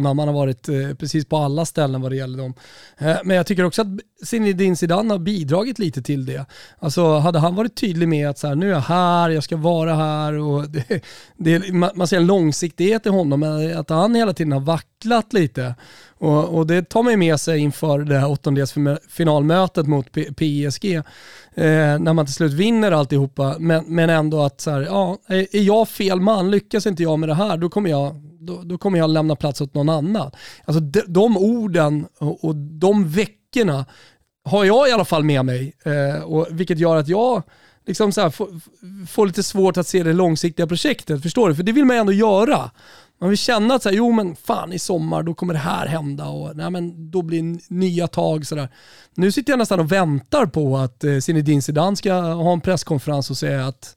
[0.00, 2.54] Man har varit eh, precis på alla ställen vad det gäller dem.
[2.98, 3.88] Eh, men jag tycker också att
[4.24, 6.46] Zinedine Zidane har bidragit lite till det.
[6.78, 9.56] Alltså hade han varit tydlig med att så här, nu är jag här, jag ska
[9.56, 11.02] vara här och det,
[11.36, 14.95] det, man ser en långsiktighet i honom, men att han hela tiden har vacklat
[15.30, 15.74] lite.
[16.18, 21.02] Och, och det tar man med sig inför det här åttondelsfinalmötet mot PSG eh,
[21.98, 25.88] när man till slut vinner alltihopa, men, men ändå att så här, ja, är jag
[25.88, 29.10] fel man, lyckas inte jag med det här, då kommer jag, då, då kommer jag
[29.10, 30.30] lämna plats åt någon annan.
[30.64, 33.86] Alltså de, de orden och, och de veckorna
[34.44, 37.42] har jag i alla fall med mig, eh, och, vilket gör att jag
[37.86, 38.48] liksom så här, får,
[39.08, 41.54] får lite svårt att se det långsiktiga projektet, förstår du?
[41.54, 42.70] För det vill man ändå göra.
[43.18, 45.86] Man vill känna att så här, jo men fan i sommar då kommer det här
[45.86, 48.68] hända och nej, men då blir nya tag sådär.
[49.14, 53.30] Nu sitter jag nästan och väntar på att eh, Zinedine Zidane ska ha en presskonferens
[53.30, 53.96] och säga att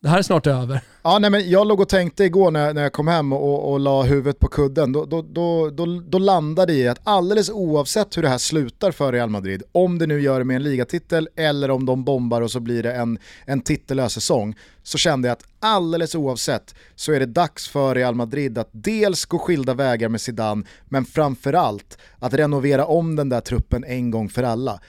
[0.00, 0.80] det här är snart över.
[1.02, 3.80] Ja, nej, men jag låg och tänkte igår när, när jag kom hem och, och
[3.80, 8.22] la huvudet på kudden, då, då, då, då, då landade i att alldeles oavsett hur
[8.22, 11.70] det här slutar för Real Madrid, om det nu gör det med en ligatitel eller
[11.70, 15.44] om de bombar och så blir det en, en titellös säsong, så kände jag att
[15.60, 20.20] alldeles oavsett så är det dags för Real Madrid att dels gå skilda vägar med
[20.20, 24.80] Zidane, men framförallt att renovera om den där truppen en gång för alla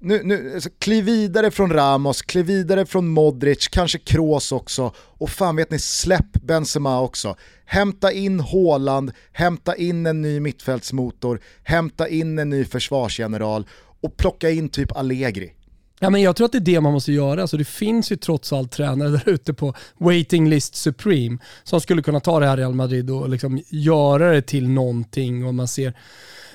[0.00, 5.30] nu, nu, alltså, kliv vidare från Ramos, kliv vidare från Modric, kanske Kroos också och
[5.30, 7.36] fan vet ni, släpp Benzema också.
[7.64, 13.66] Hämta in Haaland, hämta in en ny mittfältsmotor, hämta in en ny försvarsgeneral
[14.02, 15.52] och plocka in typ Allegri.
[16.00, 17.40] Ja, men jag tror att det är det man måste göra.
[17.40, 22.02] Alltså, det finns ju trots allt tränare där ute på waiting list supreme som skulle
[22.02, 25.94] kunna ta det här Real Madrid och liksom göra det till någonting och man ser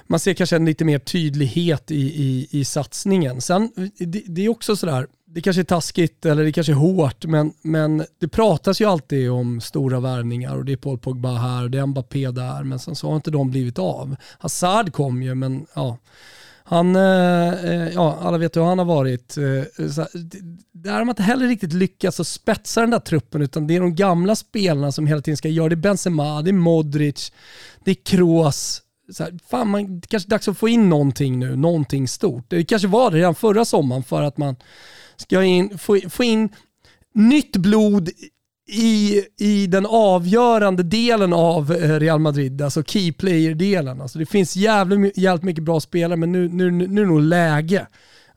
[0.08, 3.42] man ser kanske en lite mer tydlighet i, i, i satsningen.
[3.42, 7.26] Sen, det, det är också sådär, det kanske är taskigt eller det kanske är hårt,
[7.26, 11.64] men, men det pratas ju alltid om stora värvningar och det är Paul Pogba här
[11.64, 14.16] och det är Mbappé där, men sen så har inte de blivit av.
[14.40, 15.98] Hazard kom ju, men ja.
[16.72, 19.38] Han, eh, eh, ja, alla vet hur han har varit.
[19.38, 20.08] Eh, så,
[20.72, 23.80] där har man inte heller riktigt lyckats att spetsa den där truppen, utan det är
[23.80, 25.74] de gamla spelarna som hela tiden ska göra det.
[25.74, 27.32] är Benzema, det är Modric,
[27.84, 31.40] det är Kroos, så här, fan man, det kanske är dags att få in någonting
[31.40, 32.46] nu, någonting stort.
[32.48, 34.56] Det kanske var det redan förra sommaren för att man
[35.18, 36.50] ska in, få, få in
[37.14, 38.10] nytt blod
[38.72, 44.02] i, i den avgörande delen av eh, Real Madrid, alltså key player-delen.
[44.02, 47.22] Alltså det finns jävligt, jävligt mycket bra spelare men nu, nu, nu är det nog
[47.22, 47.88] läge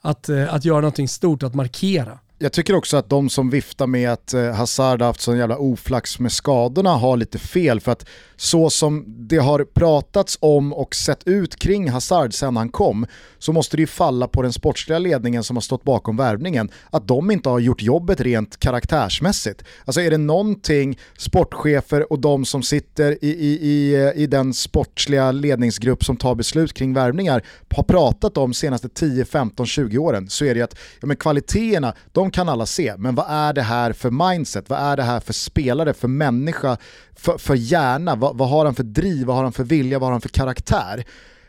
[0.01, 2.19] att, eh, att göra någonting stort, att markera.
[2.45, 5.57] Jag tycker också att de som viftar med att eh, Hazard har haft sån jävla
[5.57, 10.95] oflax med skadorna har lite fel för att så som det har pratats om och
[10.95, 13.07] sett ut kring Hazard sen han kom
[13.39, 17.09] så måste det ju falla på den sportsliga ledningen som har stått bakom värvningen att
[17.09, 19.65] de inte har gjort jobbet rent karaktärsmässigt.
[19.85, 24.55] Alltså är det någonting sportchefer och de som sitter i, i, i, eh, i den
[24.55, 27.43] sportsliga ledningsgrupp som tar beslut kring värvningar
[27.75, 31.95] har pratat om senaste 10, 15, 20 åren så är det att ja, men kvaliteterna,
[32.13, 34.69] de kan alla se, men vad är det här för mindset?
[34.69, 36.77] Vad är det här för spelare, för människa,
[37.17, 38.15] för, för hjärna?
[38.15, 40.29] Vad, vad har han för driv, vad har han för vilja, vad har han för
[40.29, 41.05] karaktär?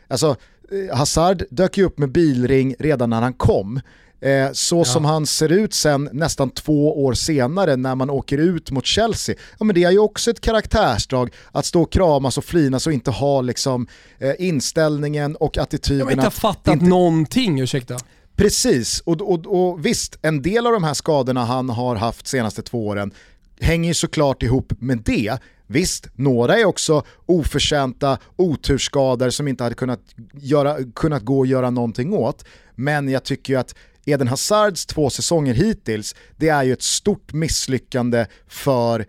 [0.08, 0.36] Alltså,
[0.72, 3.80] eh, Hazard dök ju upp med bilring redan när han kom.
[4.20, 4.84] Eh, så ja.
[4.84, 9.34] som han ser ut sen nästan två år senare när man åker ut mot Chelsea,
[9.58, 12.92] ja, men det är ju också ett karaktärsdrag att stå och kramas och flinas och
[12.92, 13.86] inte ha liksom,
[14.18, 15.98] eh, inställningen och attityden.
[15.98, 16.84] Jag har inte fattat inte...
[16.84, 17.98] någonting, ursäkta.
[18.36, 22.62] Precis, och, och, och visst, en del av de här skadorna han har haft senaste
[22.62, 23.12] två åren
[23.60, 30.00] hänger såklart ihop med det, Visst, några är också oförtjänta oturskador som inte hade kunnat,
[30.32, 32.44] göra, kunnat gå att göra någonting åt.
[32.74, 33.74] Men jag tycker ju att
[34.04, 39.06] Eden Hazards två säsonger hittills, det är ju ett stort misslyckande för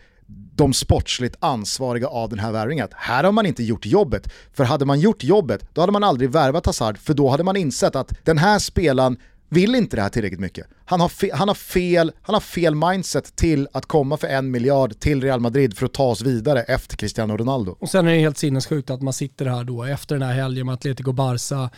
[0.56, 2.88] de sportsligt ansvariga av den här värvningen.
[2.92, 6.30] Här har man inte gjort jobbet, för hade man gjort jobbet då hade man aldrig
[6.30, 9.18] värvat Hazard, för då hade man insett att den här spelaren
[9.50, 10.68] vill inte det här tillräckligt mycket.
[10.86, 14.52] Han har, fe, han, har fel, han har fel mindset till att komma för en
[14.52, 17.76] miljard till Real Madrid för att ta oss vidare efter Cristiano Ronaldo.
[17.80, 20.66] Och sen är det helt sinnessjukt att man sitter här då efter den här helgen
[20.66, 21.70] med Atletico Barça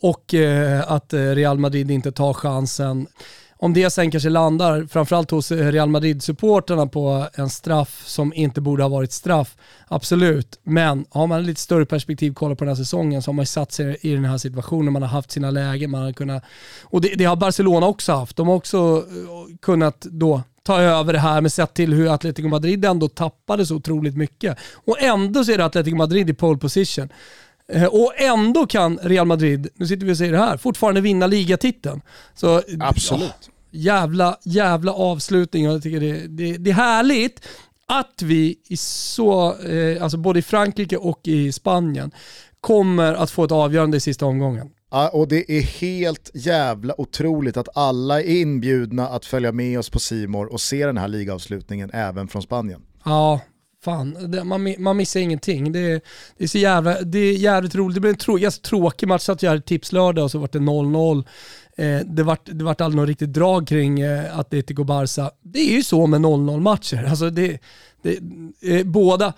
[0.00, 3.06] och eh, att eh, Real Madrid inte tar chansen.
[3.60, 8.82] Om det sen kanske landar, framförallt hos Real Madrid-supporterna på en straff som inte borde
[8.82, 9.56] ha varit straff,
[9.88, 10.60] absolut.
[10.62, 13.46] Men har man lite större perspektiv, kollar på den här säsongen, så har man ju
[13.46, 16.42] satt sig i den här situationen, man har haft sina lägen, man har kunnat,
[16.82, 18.36] och det, det har Barcelona också haft.
[18.36, 22.48] De har också eh, kunnat då ta över det här, men sett till hur Atletico
[22.48, 24.58] Madrid ändå tappade så otroligt mycket.
[24.74, 27.08] Och ändå så är det Atletico Madrid i pole position.
[27.72, 31.26] Eh, och ändå kan Real Madrid, nu sitter vi och säger det här, fortfarande vinna
[31.26, 32.00] ligatiteln.
[32.34, 33.22] Så, Absolut.
[33.22, 37.46] Oh, jävla, jävla avslutning jag tycker det, det, det är härligt
[37.86, 42.10] att vi i så, eh, alltså både i Frankrike och i Spanien
[42.60, 44.70] kommer att få ett avgörande i sista omgången.
[44.90, 49.90] Ja, och det är helt jävla otroligt att alla är inbjudna att följa med oss
[49.90, 52.82] på Simor och se den här ligavslutningen även från Spanien.
[53.04, 53.40] Ja,
[53.88, 55.72] Fan, det, man, man missar ingenting.
[55.72, 56.02] Det,
[56.38, 57.94] det, är så jävla, det är jävligt roligt.
[57.94, 60.58] Det blev en trå, ganska tråkig match, satt jag här tipslördag och så var det
[60.58, 61.24] 0-0.
[61.76, 65.30] Eh, det, vart, det vart aldrig något riktigt drag kring eh, Atletico Barca.
[65.42, 67.06] Det är ju så med 0-0 matcher.
[67.10, 67.58] Alltså det,
[68.02, 68.18] det,
[68.62, 69.32] eh, båda,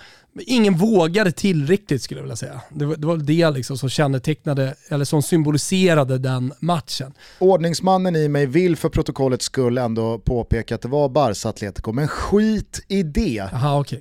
[0.46, 2.61] ingen vågade tillräckligt skulle jag vilja säga.
[2.70, 7.12] Det var det, var det liksom som kännetecknade, eller som symboliserade den matchen.
[7.38, 12.09] Ordningsmannen i mig vill för protokollets skull ändå påpeka att det var Barca Atletico, men
[12.09, 13.40] skit i det.
[13.53, 14.01] Aha, okay.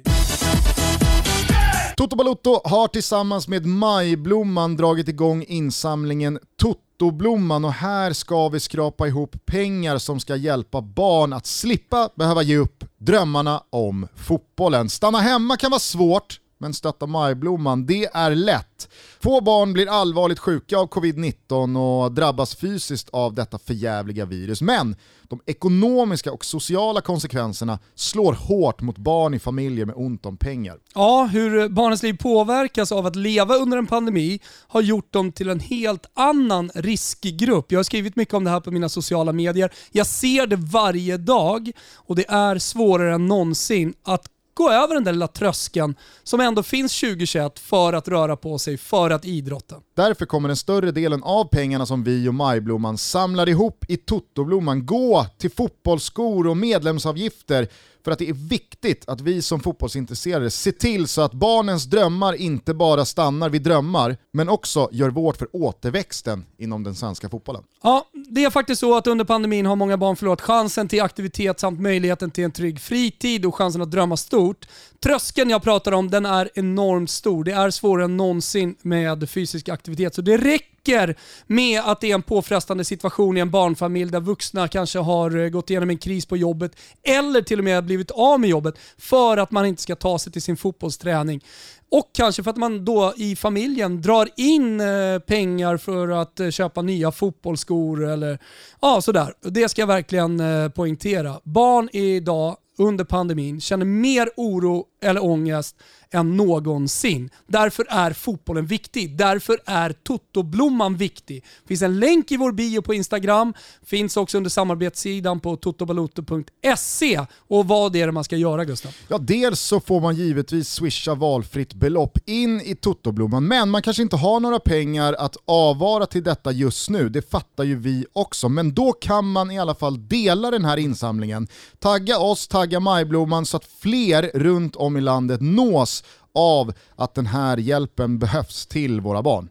[1.99, 9.07] Toto Balotto har tillsammans med Majblomman dragit igång insamlingen Totoblomman och här ska vi skrapa
[9.07, 14.89] ihop pengar som ska hjälpa barn att slippa behöva ge upp drömmarna om fotbollen.
[14.89, 18.89] Stanna hemma kan vara svårt, men stötta Majblomman, det är lätt.
[19.19, 24.61] Få barn blir allvarligt sjuka av covid-19 och drabbas fysiskt av detta förjävliga virus.
[24.61, 30.37] Men de ekonomiska och sociala konsekvenserna slår hårt mot barn i familjer med ont om
[30.37, 30.77] pengar.
[30.95, 35.49] Ja, hur barnens liv påverkas av att leva under en pandemi har gjort dem till
[35.49, 37.71] en helt annan riskgrupp.
[37.71, 39.73] Jag har skrivit mycket om det här på mina sociala medier.
[39.91, 44.25] Jag ser det varje dag och det är svårare än någonsin att
[44.59, 48.77] gå över den där lilla tröskeln som ändå finns 2021 för att röra på sig,
[48.77, 49.75] för att idrotta.
[49.95, 54.85] Därför kommer den större delen av pengarna som vi och Majblomman samlar ihop i Totoblomman
[54.85, 57.67] gå till fotbollsskor och medlemsavgifter
[58.03, 62.33] för att det är viktigt att vi som fotbollsintresserade ser till så att barnens drömmar
[62.33, 67.63] inte bara stannar vid drömmar, men också gör vårt för återväxten inom den svenska fotbollen.
[67.83, 71.59] Ja, det är faktiskt så att under pandemin har många barn förlorat chansen till aktivitet
[71.59, 74.67] samt möjligheten till en trygg fritid och chansen att drömma stort.
[75.03, 77.43] Tröskeln jag pratar om den är enormt stor.
[77.43, 80.15] Det är svårare än någonsin med fysisk aktivitet.
[80.15, 81.15] Så det räcker
[81.47, 85.49] med att det är en påfrestande situation i en barnfamilj där vuxna kanske har eh,
[85.49, 86.71] gått igenom en kris på jobbet
[87.03, 90.31] eller till och med blivit av med jobbet för att man inte ska ta sig
[90.31, 91.43] till sin fotbollsträning.
[91.91, 96.49] Och kanske för att man då i familjen drar in eh, pengar för att eh,
[96.49, 98.39] köpa nya fotbollsskor eller
[98.81, 99.33] ja, sådär.
[99.41, 100.41] Det ska jag verkligen
[100.71, 101.39] poängtera.
[101.43, 105.75] Barn idag under pandemin känner mer oro eller ångest
[106.11, 107.29] än någonsin.
[107.47, 109.17] Därför är fotbollen viktig.
[109.17, 111.43] Därför är Toto-blomman viktig.
[111.61, 113.53] Det finns en länk i vår bio på Instagram,
[113.85, 117.25] finns också under samarbetssidan på totobaloto.se.
[117.37, 118.91] Och vad är det man ska göra Gustav?
[119.07, 124.03] Ja, dels så får man givetvis swisha valfritt belopp in i Toto-blomman, men man kanske
[124.03, 127.09] inte har några pengar att avvara till detta just nu.
[127.09, 130.77] Det fattar ju vi också, men då kan man i alla fall dela den här
[130.77, 131.47] insamlingen.
[131.79, 136.03] Tagga oss, tagga Majblomman så att fler runt om i landet nås
[136.35, 139.49] av att den här hjälpen behövs till våra barn.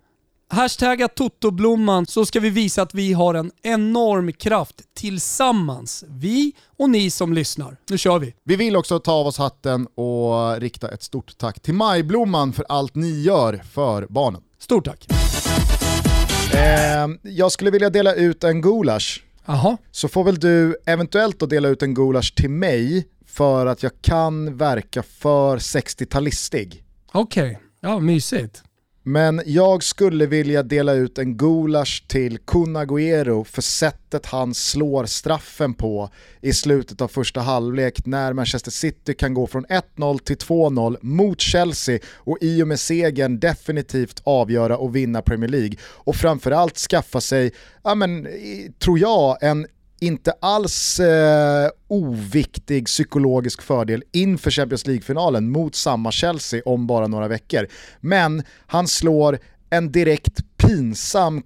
[0.51, 6.05] Hashtagga Totoblomman så ska vi visa att vi har en enorm kraft tillsammans.
[6.09, 7.77] Vi och ni som lyssnar.
[7.91, 8.35] Nu kör vi!
[8.45, 12.67] Vi vill också ta av oss hatten och rikta ett stort tack till Majblomman för
[12.69, 14.41] allt ni gör för barnen.
[14.59, 15.07] Stort tack!
[16.53, 19.25] Eh, jag skulle vilja dela ut en gulasch.
[19.47, 19.77] Aha.
[19.91, 23.93] Så får väl du eventuellt då dela ut en gulasch till mig för att jag
[24.03, 26.83] kan verka för 60-talistig.
[27.13, 27.57] Okej, okay.
[27.81, 28.63] ja mysigt.
[29.09, 35.05] Men jag skulle vilja dela ut en gulasch till Kun Agüero för sättet han slår
[35.05, 36.11] straffen på
[36.41, 41.41] i slutet av första halvlek när Manchester City kan gå från 1-0 till 2-0 mot
[41.41, 45.77] Chelsea och i och med segern definitivt avgöra och vinna Premier League.
[45.83, 47.53] Och framförallt skaffa sig,
[47.85, 48.29] ja men,
[48.79, 49.67] tror jag, en
[50.01, 57.29] inte alls eh, oviktig psykologisk fördel inför Champions League-finalen mot samma Chelsea om bara några
[57.29, 57.67] veckor.
[58.01, 59.39] Men han slår
[59.71, 61.43] en direkt pinsam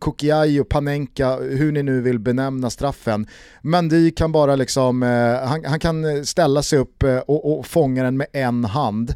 [0.61, 3.27] och Panenka, hur ni nu vill benämna straffen.
[3.63, 8.03] Mendy kan bara liksom, eh, han, han, kan ställa sig upp eh, och, och fånga
[8.03, 9.15] den med en hand.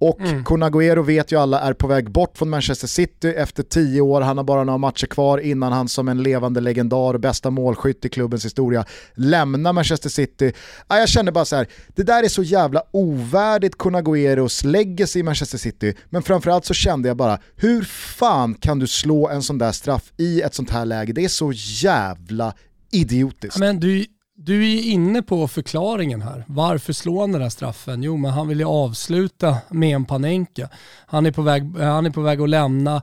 [0.00, 0.44] Och mm.
[0.44, 4.20] Kun vet ju alla är på väg bort från Manchester City efter tio år.
[4.20, 8.04] Han har bara några matcher kvar innan han som en levande legendar och bästa målskytt
[8.04, 8.84] i klubbens historia
[9.14, 10.52] lämnar Manchester City.
[10.88, 15.22] Jag känner bara så här, det där är så jävla ovärdigt Kun Agüeros legacy i
[15.22, 15.94] Manchester City.
[16.10, 17.82] Men framförallt så kände jag bara, hur
[18.18, 21.12] fan kan du slå en sån där straff i ett sånt här läge?
[21.12, 22.54] Det är så jävla
[22.90, 23.58] idiotiskt.
[23.58, 24.06] Men du
[24.42, 26.44] du är inne på förklaringen här.
[26.48, 28.02] Varför slår han den här straffen?
[28.02, 30.68] Jo, men han vill ju avsluta med en Panenka.
[31.06, 33.02] Han är på väg, han är på väg att lämna.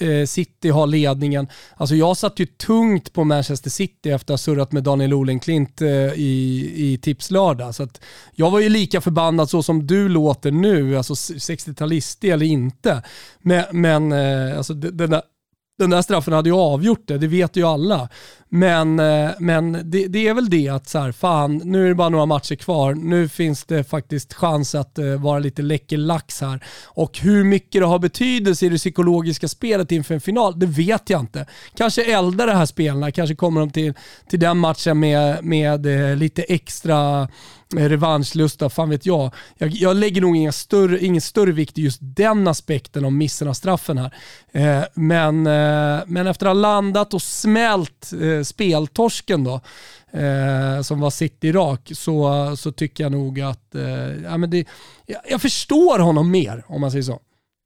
[0.00, 1.48] Eh, City har ledningen.
[1.76, 5.80] Alltså jag satt ju tungt på Manchester City efter att ha surrat med Daniel Olenklint
[5.82, 7.74] eh, i, i tipslördag.
[7.74, 8.00] Så att
[8.34, 13.02] jag var ju lika förbannad så som du låter nu, alltså 60-talistig eller inte.
[13.38, 15.22] Men, men eh, alltså den där
[15.78, 18.08] den där straffen hade ju avgjort det, det vet ju alla.
[18.48, 21.94] Men, eh, men det, det, är väl det att så här, fan, nu är det
[21.94, 22.94] bara några matcher kvar.
[22.94, 26.64] Nu finns det faktiskt chans att eh, vara lite läcker lax här.
[26.84, 31.10] Och hur mycket det har betydelse i det psykologiska spelet inför en final, det vet
[31.10, 31.46] jag inte.
[31.76, 33.94] Kanske eldar det här spelarna, kanske kommer de till,
[34.28, 37.28] till den matchen med, med eh, lite extra
[37.76, 39.34] revanschlusta, fan vet jag.
[39.58, 39.70] jag.
[39.70, 43.52] Jag, lägger nog ingen större, ingen större vikt i just den aspekten om missen av
[43.52, 44.14] straffen här.
[44.52, 49.60] Eh, men, eh, men efter att ha landat och smält eh, speltorsken då,
[50.18, 53.82] eh, som var City-rak, så, så tycker jag nog att eh,
[54.24, 54.64] ja, men det,
[55.06, 57.20] jag, jag förstår honom mer, om man säger så.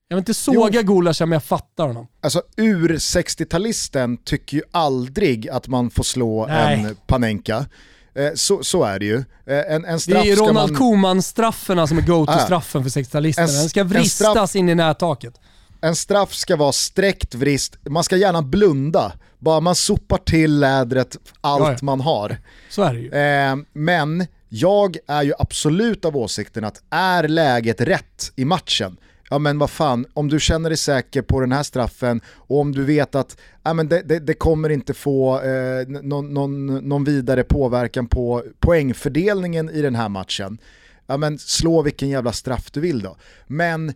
[0.09, 2.07] Jag vill inte såga Gulasja men jag fattar honom.
[2.21, 6.81] Alltså ur 60-talisten tycker ju aldrig att man får slå Nej.
[6.81, 7.67] en Panenka.
[8.15, 9.17] Eh, så, så är det ju.
[9.47, 10.81] Eh, en, en straff det är Ronald man...
[10.81, 13.61] Koeman-strafferna som är go-to-straffen ah, för 60-talisterna.
[13.61, 14.57] Den ska vristas straff...
[14.57, 15.41] in i nättaket.
[15.85, 19.13] En straff ska vara sträckt vrist, man ska gärna blunda.
[19.39, 21.79] Bara man sopar till lädret allt ja, ja.
[21.83, 22.37] man har.
[22.71, 23.11] Så är det ju.
[23.11, 28.97] Eh, men jag är ju absolut av åsikten att är läget rätt i matchen,
[29.31, 32.73] ja men vad fan, om du känner dig säker på den här straffen och om
[32.73, 37.05] du vet att ja, men det, det, det kommer inte få eh, någon, någon, någon,
[37.05, 40.59] vidare påverkan på poängfördelningen i den här matchen,
[41.07, 43.17] ja men slå vilken jävla straff du vill då.
[43.47, 43.93] Men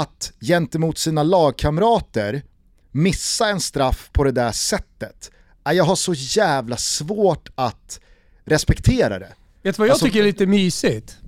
[0.00, 2.42] att gentemot sina lagkamrater
[2.90, 5.30] missa en straff på det där sättet,
[5.64, 8.00] ja, jag har så jävla svårt att
[8.44, 9.32] respektera det.
[9.62, 11.18] Vet du vad jag alltså, tycker är lite mysigt?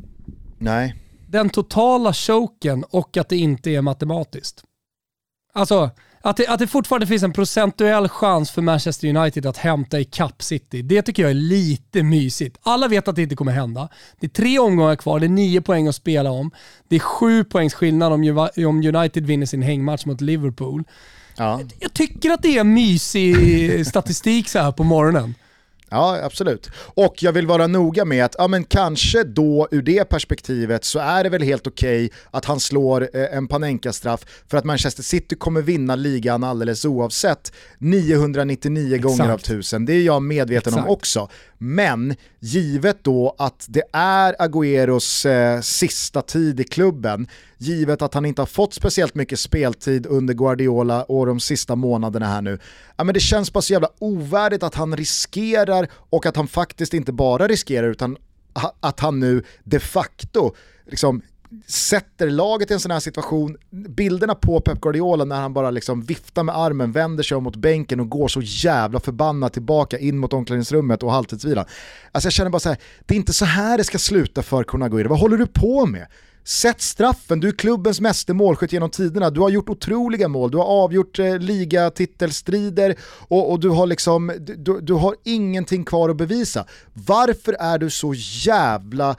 [0.58, 4.62] Nej den totala choken och att det inte är matematiskt.
[5.52, 5.90] Alltså,
[6.26, 10.04] att det, att det fortfarande finns en procentuell chans för Manchester United att hämta i
[10.04, 12.58] Cup City, det tycker jag är lite mysigt.
[12.62, 13.88] Alla vet att det inte kommer hända.
[14.20, 16.50] Det är tre omgångar kvar, det är nio poäng att spela om.
[16.88, 20.84] Det är sju poängs skillnad om, om United vinner sin hängmatch mot Liverpool.
[21.36, 21.60] Ja.
[21.78, 25.34] Jag tycker att det är mysig statistik så här på morgonen.
[25.96, 26.70] Ja, absolut.
[26.76, 30.98] Och jag vill vara noga med att, ja men kanske då ur det perspektivet så
[30.98, 35.02] är det väl helt okej okay att han slår eh, en Panenka-straff för att Manchester
[35.02, 39.02] City kommer vinna ligan alldeles oavsett 999 Exakt.
[39.02, 39.86] gånger av 1000.
[39.86, 40.86] Det är jag medveten Exakt.
[40.86, 41.28] om också.
[41.58, 47.28] Men givet då att det är Agüeros eh, sista tid i klubben,
[47.58, 52.26] givet att han inte har fått speciellt mycket speltid under Guardiola och de sista månaderna
[52.26, 52.58] här nu,
[52.96, 56.94] ja, men det känns bara så jävla ovärdigt att han riskerar och att han faktiskt
[56.94, 58.16] inte bara riskerar utan
[58.80, 60.54] att han nu de facto
[60.86, 61.22] liksom
[61.66, 66.02] sätter laget i en sån här situation, bilderna på Pep Guardiola när han bara liksom
[66.02, 70.18] viftar med armen, vänder sig om mot bänken och går så jävla förbannat tillbaka in
[70.18, 71.64] mot omklädningsrummet och halvtidsvilan.
[72.12, 74.64] Alltså jag känner bara så här, det är inte så här det ska sluta för
[74.64, 76.06] Kunaguira, vad håller du på med?
[76.46, 80.56] Sätt straffen, du är klubbens meste målskytt genom tiderna, du har gjort otroliga mål, du
[80.56, 86.16] har avgjort eh, ligatitelstrider och, och, du, har liksom, du, du har ingenting kvar att
[86.16, 86.66] bevisa.
[86.92, 89.16] Varför är du så jävla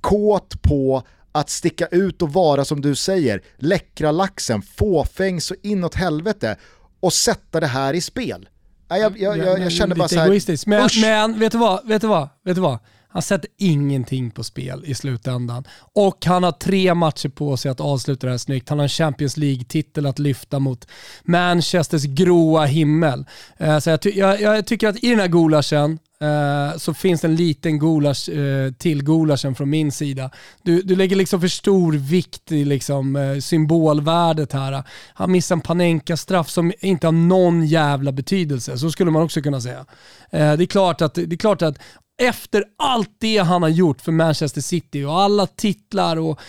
[0.00, 1.02] kåt på
[1.32, 6.56] att sticka ut och vara som du säger, läckra laxen, fåfäng så inåt helvete
[7.00, 8.48] och sätta det här i spel.
[8.88, 12.08] Jag, jag, jag, jag känner bara så här, men, men vet du vad, vet du
[12.08, 12.78] vad, vet du vad?
[13.10, 15.64] Han sätter ingenting på spel i slutändan.
[15.94, 18.68] Och han har tre matcher på sig att avsluta det här snyggt.
[18.68, 20.86] Han har en Champions League-titel att lyfta mot
[21.24, 23.24] Manchesters gråa himmel.
[23.56, 27.20] Eh, så jag, ty jag, jag, tycker att i den här gulaschen, eh, så finns
[27.20, 30.30] det en liten gulasch eh, till gulaschen från min sida.
[30.62, 34.82] Du, du lägger liksom för stor vikt i liksom, symbolvärdet här.
[35.14, 39.60] Han missar en Panenka-straff som inte har någon jävla betydelse, så skulle man också kunna
[39.60, 39.86] säga.
[40.30, 41.78] det, är klart att, det är klart att
[42.18, 46.40] efter allt det han har gjort för Manchester City och alla titlar och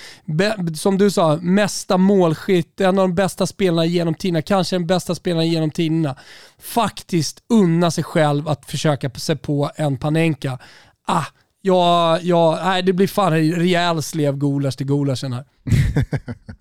[0.76, 5.16] som du sa, mesta målskytt, en av de bästa spelarna genom tiderna, kanske den bästa
[5.16, 6.16] spelaren genom tiderna,
[6.60, 10.60] faktiskt unna sig själv att försöka sig på en Panenka.
[11.08, 11.26] Ah,
[11.62, 15.46] ja, ja, nej, det blir fan en rejäl slev gulasch till gulaschen här.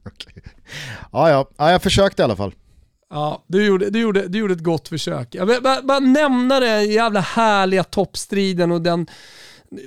[0.04, 0.42] okay.
[1.12, 2.52] ja, ja, ja, jag försökte i alla fall.
[3.11, 5.34] Ja, du gjorde, du, gjorde, du gjorde ett gott försök.
[5.34, 9.06] Jag vill bara, bara nämna den jävla härliga toppstriden och den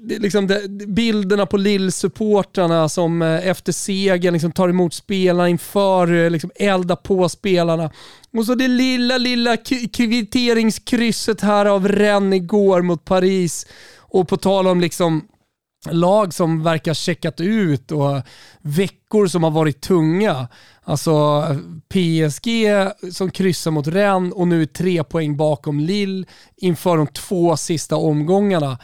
[0.01, 6.29] liksom de, bilderna på Lill-supportrarna som eh, efter segern liksom tar emot spelarna inför, eh,
[6.29, 7.91] liksom eldar på spelarna.
[8.37, 9.57] Och så det lilla, lilla
[9.93, 13.67] kvitteringskrysset här av Rennes igår mot Paris.
[13.97, 15.27] Och på tal om liksom
[15.89, 18.21] lag som verkar checkat ut och
[18.61, 20.47] veckor som har varit tunga.
[20.83, 21.45] Alltså
[21.89, 22.47] PSG
[23.13, 26.25] som kryssar mot Rennes och nu är tre poäng bakom Lille
[26.57, 28.79] inför de två sista omgångarna.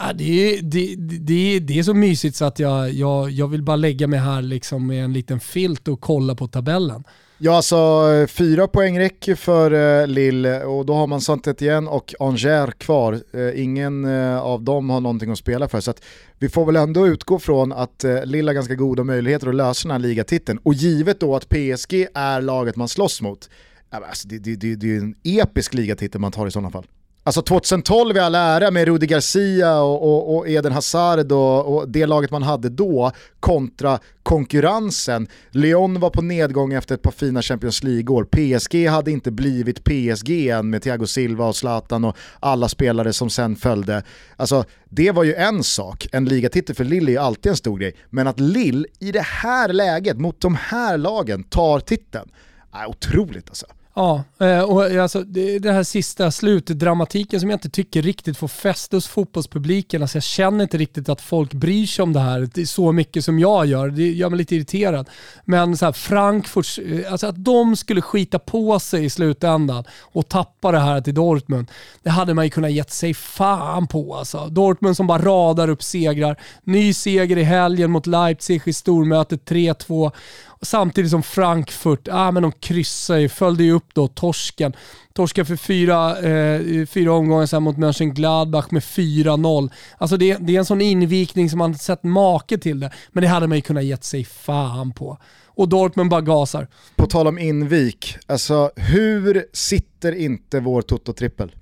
[0.00, 3.62] Äh, det är, det, det, det är så mysigt så att jag, jag, jag vill
[3.62, 7.04] bara lägga mig här liksom med en liten filt och kolla på tabellen.
[7.40, 7.76] Ja, alltså
[8.12, 12.74] eh, fyra poäng räcker för eh, Lille och då har man saint igen och Angers
[12.78, 13.20] kvar.
[13.32, 15.80] Eh, ingen eh, av dem har någonting att spela för.
[15.80, 16.04] Så att
[16.38, 19.88] vi får väl ändå utgå från att eh, Lille har ganska goda möjligheter att lösa
[19.88, 20.58] den här ligatiteln.
[20.62, 23.50] Och givet då att PSG är laget man slåss mot,
[23.90, 26.86] alltså, det, det, det, det är en episk ligatitel man tar i sådana fall.
[27.28, 31.88] Alltså 2012 i all ära med Rudi Garcia och, och, och Eden Hazard och, och,
[31.88, 35.28] det laget man hade då kontra konkurrensen.
[35.50, 38.24] Lyon var på nedgång efter ett par fina Champions League-år.
[38.24, 43.30] PSG hade inte blivit PSG än med Thiago Silva och Zlatan och alla spelare som
[43.30, 44.02] sen följde.
[44.36, 47.78] Alltså det var ju en sak, en ligatitel för Lille är ju alltid en stor
[47.78, 47.96] grej.
[48.10, 52.30] Men att Lille i det här läget mot de här lagen tar titeln,
[52.72, 53.66] är otroligt alltså.
[53.98, 55.22] Ja, eh, och eh, alltså
[55.60, 60.02] det här sista slutdramatiken som jag inte tycker riktigt får fäste hos fotbollspubliken.
[60.02, 63.38] Alltså jag känner inte riktigt att folk bryr sig om det här så mycket som
[63.38, 63.88] jag gör.
[63.88, 65.08] Det gör mig lite irriterad.
[65.44, 70.28] Men så här, Frankfurt, eh, alltså att de skulle skita på sig i slutändan och
[70.28, 71.70] tappa det här till Dortmund.
[72.02, 74.46] Det hade man ju kunnat gett sig fan på alltså.
[74.46, 76.36] Dortmund som bara radar upp segrar.
[76.64, 80.12] Ny seger i helgen mot Leipzig i stormötet 3-2.
[80.60, 84.72] Samtidigt som Frankfurt, ah, men de kryssade ju, följde ju upp då torsken.
[85.12, 89.70] Torsken för fyra, eh, fyra omgångar sen mot Mönchengladbach med 4-0.
[89.98, 92.90] Alltså det, det, är en sån invikning som man sett make till det.
[93.12, 95.18] Men det hade man ju kunnat gett sig fan på.
[95.46, 96.68] Och Dortmund bara gasar.
[96.96, 101.52] På tal om invik, alltså hur sitter inte vår Toto-trippel?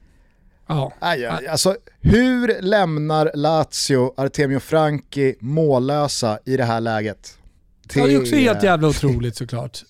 [0.66, 0.92] Ja.
[0.98, 7.38] Aj, aj, alltså, hur lämnar Lazio Artemio Franki mållösa i det här läget?
[7.94, 9.82] Det är också helt jävla otroligt såklart.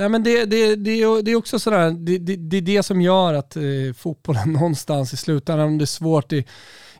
[0.00, 3.00] Ja, men det, det, det, det är också sådär, det, det, det är det som
[3.00, 3.62] gör att eh,
[3.96, 6.44] fotbollen någonstans i slutändan, om det är svårt i,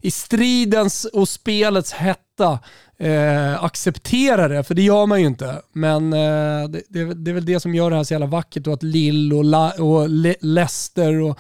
[0.00, 2.58] i stridens och spelets hetta,
[2.98, 5.62] eh, acceptera det, för det gör man ju inte.
[5.72, 8.66] Men eh, det, det, det, är väl det som gör det här så jävla vackert
[8.66, 11.38] och att Lill och, La, och Le Leicester och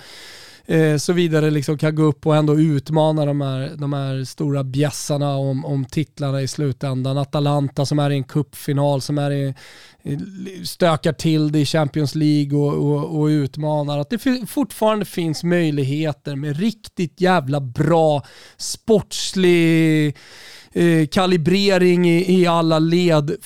[0.68, 4.64] eh, så vidare liksom kan gå upp och ändå utmana de här, de här stora
[4.64, 7.18] bjässarna om, om titlarna i slutändan.
[7.18, 9.54] Atalanta som är i en kuppfinal som är i,
[10.64, 13.98] stökar till det i Champions League och, och, och utmanar.
[13.98, 18.22] Att det fortfarande finns möjligheter med riktigt jävla bra
[18.56, 20.16] sportslig
[20.78, 23.36] eh, kalibrering i, i alla led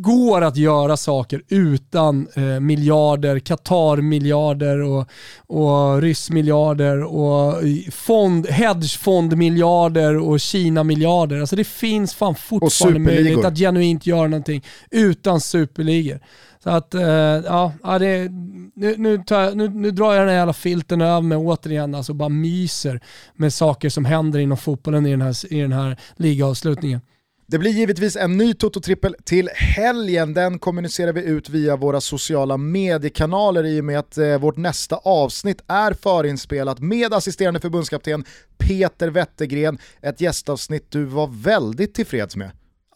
[0.00, 5.08] går att göra saker utan eh, miljarder, Qatar-miljarder och,
[5.46, 7.54] och ryss-miljarder och
[7.92, 11.40] fond, hedgefond-miljarder och Kina-miljarder.
[11.40, 16.20] Alltså det finns fan fortfarande möjlighet att genuint göra någonting utan superligor.
[16.64, 18.28] Så att, eh, ja, det,
[18.74, 22.14] nu, nu, tar, nu, nu, drar jag den här jävla filten över mig återigen alltså
[22.14, 23.00] bara myser
[23.34, 27.00] med saker som händer inom fotbollen i den här, i den här ligaavslutningen.
[27.50, 30.34] Det blir givetvis en ny Toto-trippel till helgen.
[30.34, 34.96] Den kommunicerar vi ut via våra sociala mediekanaler i och med att eh, vårt nästa
[34.96, 38.24] avsnitt är förinspelat med assisterande förbundskapten
[38.58, 39.78] Peter Wettergren.
[40.02, 42.50] Ett gästavsnitt du var väldigt tillfreds med.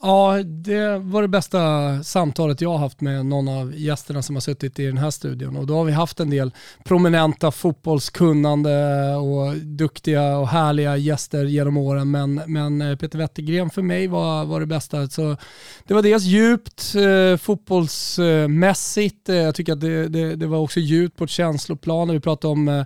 [0.07, 4.41] Ja, det var det bästa samtalet jag har haft med någon av gästerna som har
[4.41, 5.57] suttit i den här studion.
[5.57, 6.51] Och då har vi haft en del
[6.85, 12.11] prominenta fotbollskunnande och duktiga och härliga gäster genom åren.
[12.11, 15.09] Men, men eh, Peter Wettergren för mig var, var det bästa.
[15.09, 15.37] Så
[15.85, 19.29] det var dels djupt eh, fotbollsmässigt.
[19.29, 22.09] Eh, jag tycker att det, det, det, var också djupt på ett känsloplan.
[22.09, 22.85] Vi pratade om eh,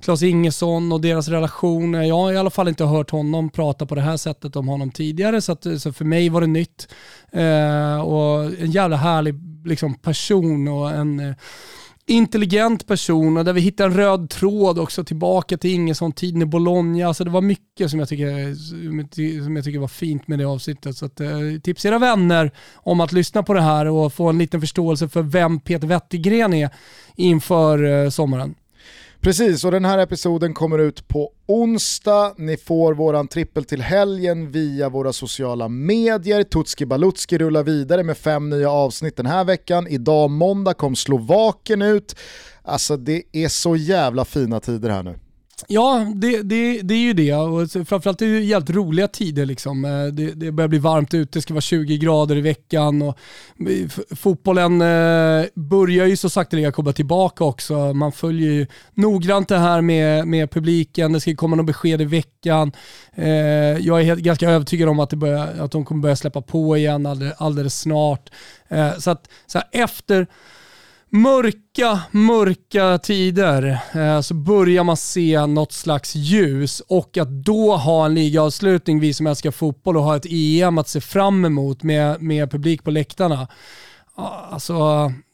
[0.00, 1.92] Klas Ingesson och deras relation.
[1.92, 4.90] Jag har i alla fall inte hört honom prata på det här sättet om honom
[4.90, 5.40] tidigare.
[5.40, 6.88] Så, att, så för mig var det nytt.
[7.32, 9.34] Eh, och en jävla härlig
[9.64, 11.34] liksom, person och en eh,
[12.06, 17.06] intelligent person och där vi hittar en röd tråd också tillbaka till Ingesson-tiden i Bologna.
[17.06, 18.54] Alltså det var mycket som jag, tycker,
[19.44, 20.96] som jag tycker var fint med det avsnittet.
[20.96, 21.30] Så att, eh,
[21.62, 25.22] tips era vänner om att lyssna på det här och få en liten förståelse för
[25.22, 26.70] vem Peter Wettergren är
[27.16, 28.54] inför eh, sommaren.
[29.22, 32.34] Precis, och den här episoden kommer ut på onsdag.
[32.38, 36.42] Ni får våran trippel till helgen via våra sociala medier.
[36.42, 39.86] Tutski Balutski rullar vidare med fem nya avsnitt den här veckan.
[39.86, 42.16] Idag måndag kom Slovaken ut.
[42.62, 45.18] Alltså det är så jävla fina tider här nu.
[45.68, 47.34] Ja, det, det, det är ju det.
[47.34, 49.46] Och framförallt är det jävligt roliga tider.
[49.46, 49.84] Liksom.
[49.84, 53.02] Eh, det, det börjar bli varmt ute, det ska vara 20 grader i veckan.
[53.02, 53.18] Och
[54.16, 57.92] fotbollen eh, börjar ju så sakteliga komma tillbaka också.
[57.94, 62.04] Man följer ju noggrant det här med, med publiken, det ska komma något besked i
[62.04, 62.72] veckan.
[63.14, 63.28] Eh,
[63.78, 66.76] jag är helt, ganska övertygad om att, det börjar, att de kommer börja släppa på
[66.76, 68.30] igen alldeles, alldeles snart.
[68.98, 70.26] Så att så här, efter
[71.10, 78.06] mörka, mörka tider eh, så börjar man se något slags ljus och att då ha
[78.06, 82.22] en ligaavslutning, vi som älskar fotboll och ha ett EM att se fram emot med,
[82.22, 83.48] med publik på läktarna.
[84.14, 84.74] Ah, alltså,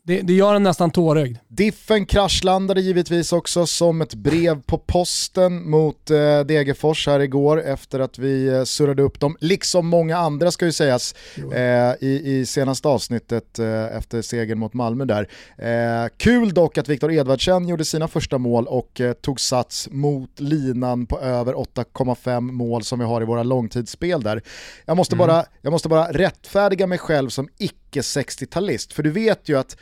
[0.07, 1.39] det, det gör en nästan tårögd.
[1.49, 8.01] Diffen kraschlandade givetvis också som ett brev på posten mot eh, Degerfors här igår efter
[8.01, 11.15] att vi eh, surrade upp dem, liksom många andra ska ju sägas
[11.53, 15.29] eh, i, i senaste avsnittet eh, efter segern mot Malmö där.
[15.59, 20.41] Eh, kul dock att Viktor Edvardsen gjorde sina första mål och eh, tog sats mot
[20.41, 24.43] linan på över 8,5 mål som vi har i våra långtidsspel där.
[24.85, 25.27] Jag måste, mm.
[25.27, 29.77] bara, jag måste bara rättfärdiga mig själv som icke-60-talist, för du vet ju att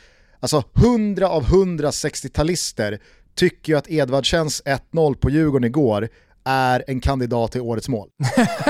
[0.45, 2.99] Alltså 100 av 100 60-talister
[3.35, 6.09] tycker ju att Edvardsens 1-0 på Djurgården igår
[6.43, 8.09] är en kandidat till årets mål.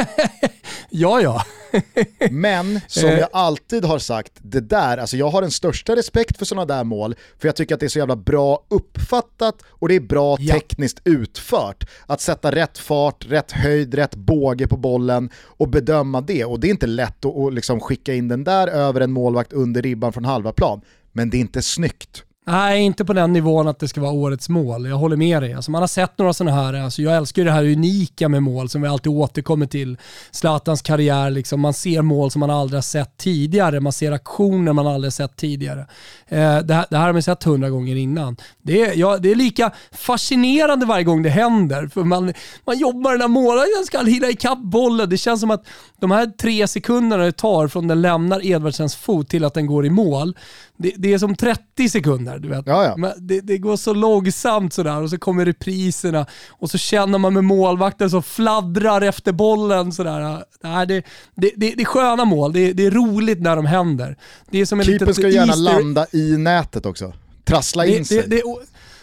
[0.89, 1.43] ja, ja.
[2.31, 6.45] Men som jag alltid har sagt, det där, alltså jag har den största respekt för
[6.45, 9.95] sådana där mål, för jag tycker att det är så jävla bra uppfattat och det
[9.95, 10.53] är bra ja.
[10.53, 11.89] tekniskt utfört.
[12.05, 16.45] Att sätta rätt fart, rätt höjd, rätt båge på bollen och bedöma det.
[16.45, 19.53] Och det är inte lätt att, att liksom skicka in den där över en målvakt
[19.53, 20.81] under ribban från halva plan
[21.15, 22.23] men det är inte snyggt.
[22.47, 24.85] Nej, inte på den nivån att det ska vara årets mål.
[24.85, 25.53] Jag håller med dig.
[25.53, 28.43] Alltså man har sett några sådana här, alltså jag älskar ju det här unika med
[28.43, 29.97] mål som vi alltid återkommer till.
[30.31, 31.61] Zlatans karriär, liksom.
[31.61, 33.79] man ser mål som man aldrig har sett tidigare.
[33.79, 35.79] Man ser aktioner man aldrig har sett tidigare.
[36.27, 38.37] Eh, det, här, det, här, har man sett hundra gånger innan.
[38.61, 41.87] Det är, ja, det är lika fascinerande varje gång det händer.
[41.87, 42.33] För man,
[42.65, 45.09] man jobbar den här målvakten, ska hinna ikapp bollen.
[45.09, 45.65] Det känns som att
[45.99, 49.85] de här tre sekunderna det tar från den lämnar Edvardsens fot till att den går
[49.85, 50.35] i mål,
[50.77, 52.39] det, det är som 30 sekunder.
[52.39, 52.67] Du vet.
[52.67, 53.13] Ja, ja.
[53.17, 57.43] Det, det, går så långsamt sådär och så kommer repriserna och så känner man med
[57.43, 59.91] målvakten som fladdrar efter bollen.
[59.91, 60.43] Sådär.
[60.61, 61.03] Det,
[61.35, 64.17] det, det, det är sköna mål, det, det är roligt när de händer.
[64.49, 65.73] Det är som en Keepern ska gärna Easter...
[65.73, 67.13] landa i nätet också.
[67.43, 68.23] Trassla in sig.
[68.27, 68.41] Det,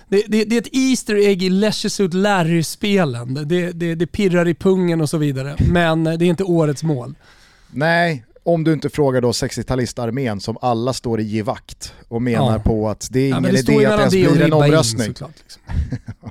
[0.09, 3.49] det, det, är ett Easter egg i Leisure Suit Larry-spelen.
[3.49, 5.57] Det, det, det pirrar i pungen och så vidare.
[5.71, 7.15] Men det är inte årets mål.
[7.71, 12.59] Nej, om du inte frågar då 60-talistarmén som alla står i givakt och menar ja.
[12.59, 15.07] på att det är ingen ja, det idé att det ens blir en omröstning.
[15.07, 15.63] In, såklart, liksom.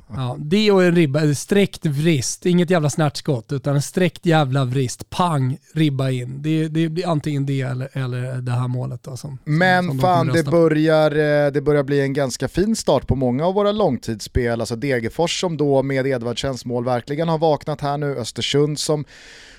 [0.16, 5.10] ja, det och en ribba, sträckt vrist, inget jävla snärtskott utan en sträckt jävla vrist,
[5.10, 6.42] pang, ribba in.
[6.42, 9.02] Det, det blir antingen det eller, eller det här målet.
[9.02, 13.06] Då, som, Men som fan, det börjar, eh, det börjar bli en ganska fin start
[13.06, 14.60] på många av våra långtidsspel.
[14.60, 19.04] Alltså Degerfors som då med Edvardsens mål verkligen har vaknat här nu, Östersund som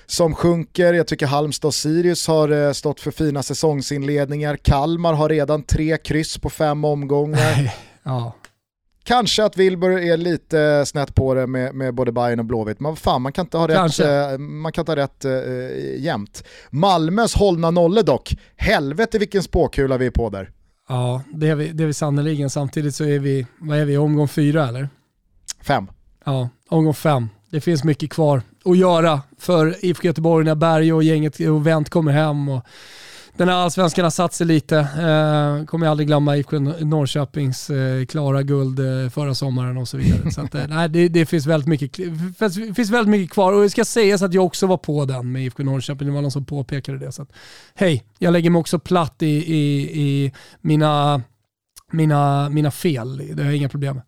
[0.06, 0.94] som sjunker.
[0.94, 4.56] Jag tycker Halmstad och Sirius har eh, stått för fina säsongsinledningar.
[4.56, 7.74] Kalmar har redan tre kryss på fem omgångar.
[8.02, 8.32] ja.
[9.04, 12.96] Kanske att Wilbur är lite snett på det med, med både Bayern och Blåvitt, men
[12.96, 16.44] fan man kan inte ha rätt, eh, man kan inte ha rätt äh, jämt.
[16.70, 20.50] Malmös hållna nolle dock, helvete vilken spåkula vi är på där.
[20.88, 22.50] Ja, det är vi, det är vi sannerligen.
[22.50, 24.88] Samtidigt så är vi, vad är vi, omgång fyra eller?
[25.62, 25.86] Fem.
[26.24, 27.28] Ja, omgång fem.
[27.54, 31.90] Det finns mycket kvar att göra för IFK Göteborg när Berg och gänget och Wendt
[31.90, 32.48] kommer hem.
[32.48, 32.66] Och
[33.36, 34.78] den här allsvenskan har satt sig lite.
[34.78, 39.96] Eh, kommer jag aldrig glömma IFK Norrköpings eh, klara guld eh, förra sommaren och så
[39.96, 40.30] vidare.
[40.30, 42.10] så att, eh, nej, det, det, finns väldigt mycket,
[42.76, 45.44] finns väldigt mycket kvar och det ska sägas att jag också var på den med
[45.44, 46.08] IFK Norrköping.
[46.08, 47.12] Det var någon som påpekade det.
[47.12, 47.32] Så att,
[47.74, 51.22] hej, jag lägger mig också platt i, i, i mina,
[51.92, 53.36] mina, mina fel.
[53.36, 54.04] Det har jag inga problem med.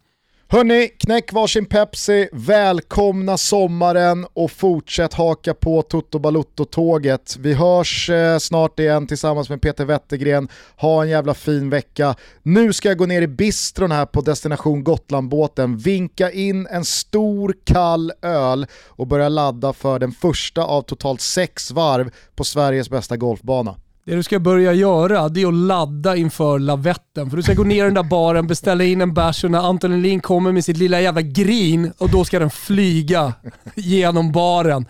[0.48, 7.36] Hörni, knäck varsin Pepsi, välkomna sommaren och fortsätt haka på Toto Balutto-tåget.
[7.40, 10.48] Vi hörs eh, snart igen tillsammans med Peter Wettergren.
[10.76, 12.14] Ha en jävla fin vecka.
[12.42, 17.54] Nu ska jag gå ner i bistron här på Destination Gotland-båten, vinka in en stor
[17.64, 23.16] kall öl och börja ladda för den första av totalt sex varv på Sveriges bästa
[23.16, 23.76] golfbana.
[24.06, 27.30] Det du ska börja göra det är att ladda inför lavetten.
[27.30, 29.58] För du ska gå ner i den där baren, beställa in en bärs och när
[29.58, 33.32] Anton Elin kommer med sitt lilla jävla grin och då ska den flyga
[33.74, 34.86] genom baren.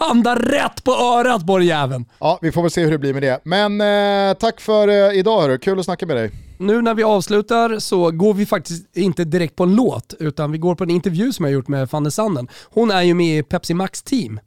[0.00, 2.04] Landa rätt på örat på den jäveln.
[2.20, 3.40] Ja, vi får väl se hur det blir med det.
[3.44, 6.30] Men eh, tack för eh, idag hörru, kul att snacka med dig.
[6.58, 10.58] Nu när vi avslutar så går vi faktiskt inte direkt på en låt, utan vi
[10.58, 12.48] går på en intervju som jag gjort med Fanny Sanden.
[12.70, 14.40] Hon är ju med i Pepsi Max team.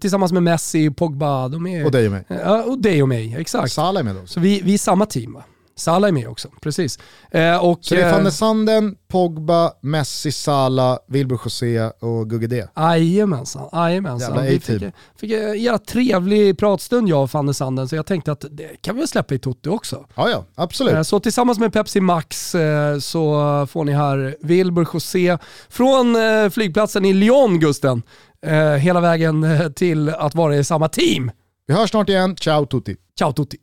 [0.00, 1.48] Tillsammans med Messi, Pogba.
[1.48, 2.24] De är, och dig och mig.
[2.28, 3.72] Ja, och dig och mig, exakt.
[3.72, 4.26] Salah är med då.
[4.26, 5.44] Så vi, vi är samma team va?
[5.78, 6.98] Salah är med också, precis.
[7.30, 12.66] Eh, och, så det är Van Sanden, Pogba, Messi, Salah, Wilbur José och Gugge D?
[12.76, 14.44] Jajamensan, jajamensan.
[14.44, 14.82] Vi fick,
[15.16, 18.94] fick en jävla trevlig pratstund jag och Van Sanden, så jag tänkte att det kan
[18.94, 20.06] vi väl släppa i Totti också.
[20.14, 20.94] Ja, ja, absolut.
[20.94, 25.38] Eh, så tillsammans med Pepsi Max eh, så får ni här Wilbur José
[25.68, 28.02] från eh, flygplatsen i Lyon, Gusten
[28.46, 31.30] eh, hela vägen eh, till att vara i samma team.
[31.66, 32.36] Vi hörs snart igen.
[32.36, 32.96] Ciao tutti.
[33.18, 33.56] Ciao tutti.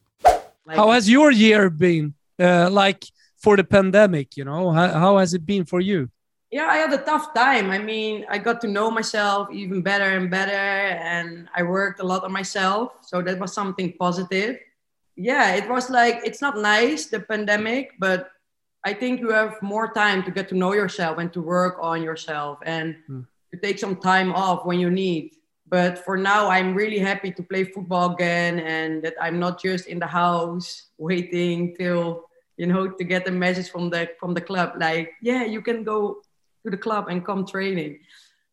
[0.76, 2.14] How has your year been?
[2.42, 3.00] Uh, like
[3.44, 6.08] for the pandemic, you know, how, how has it been for you?
[6.52, 7.72] Yeah, I had a tough time.
[7.72, 12.04] I mean, I got to know myself even better and better, and I worked a
[12.04, 12.92] lot on myself.
[13.02, 14.58] So that was something positive.
[15.16, 18.30] Yeah, it was like, it's not nice, the pandemic, but
[18.84, 22.04] I think you have more time to get to know yourself and to work on
[22.04, 22.60] yourself.
[22.66, 25.36] And mm to take some time off when you need.
[25.70, 29.86] But for now, I'm really happy to play football again and that I'm not just
[29.88, 32.26] in the house waiting till
[32.58, 34.74] you know to get a message from the from the club.
[34.78, 36.22] Like yeah you can go
[36.64, 38.00] to the club and come training.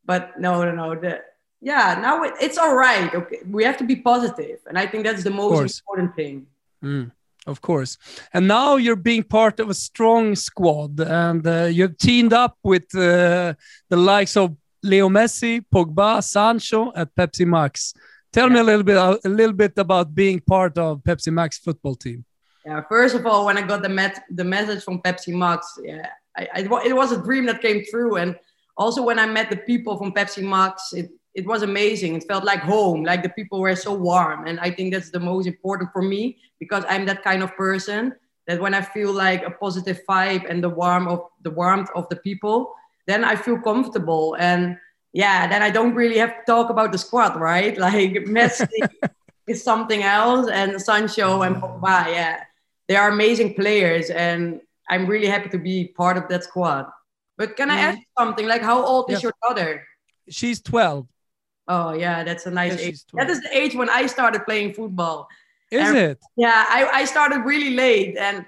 [0.05, 1.23] But no no no the
[1.61, 3.41] yeah now it, it's all right okay?
[3.47, 6.47] We have to be positive and i think that's the most important thing.
[6.83, 7.13] Mm,
[7.47, 7.99] of course.
[8.33, 12.89] And now you're being part of a strong squad and uh, you've teamed up with
[12.95, 13.53] uh,
[13.91, 17.95] the likes of Leo Messi, Pogba, Sancho at Pepsi Max.
[18.33, 18.55] Tell yeah.
[18.55, 22.25] me a little bit a little bit about being part of Pepsi Max football team.
[22.65, 26.07] Yeah, first of all, when I got the met the message from Pepsi Max, yeah,
[26.37, 28.17] I, I, it was a dream that came true.
[28.17, 28.37] And
[28.77, 32.15] also when I met the people from Pepsi Max, it it was amazing.
[32.15, 33.05] It felt like home.
[33.05, 36.39] Like the people were so warm, and I think that's the most important for me
[36.59, 38.15] because I'm that kind of person
[38.47, 42.09] that when I feel like a positive vibe and the warmth of the warmth of
[42.09, 42.75] the people,
[43.11, 44.37] then I feel comfortable.
[44.39, 44.79] And
[45.13, 47.77] yeah, then I don't really have to talk about the squad, right?
[47.87, 48.69] Like Messi
[49.47, 52.45] is something else, and Sancho and Pogba, yeah,
[52.89, 56.87] they are amazing players, and I'm really happy to be part of that squad.
[57.37, 57.83] But can I mm.
[57.89, 58.47] ask something?
[58.47, 59.87] Like, how old is your daughter?
[60.29, 61.07] She's 12.
[61.69, 63.01] Oh yeah, that's a nice yeah, age.
[63.15, 65.29] That is the age when I started playing football.
[65.71, 66.19] Is and, it?
[66.37, 68.45] Yeah, I, I started really late, and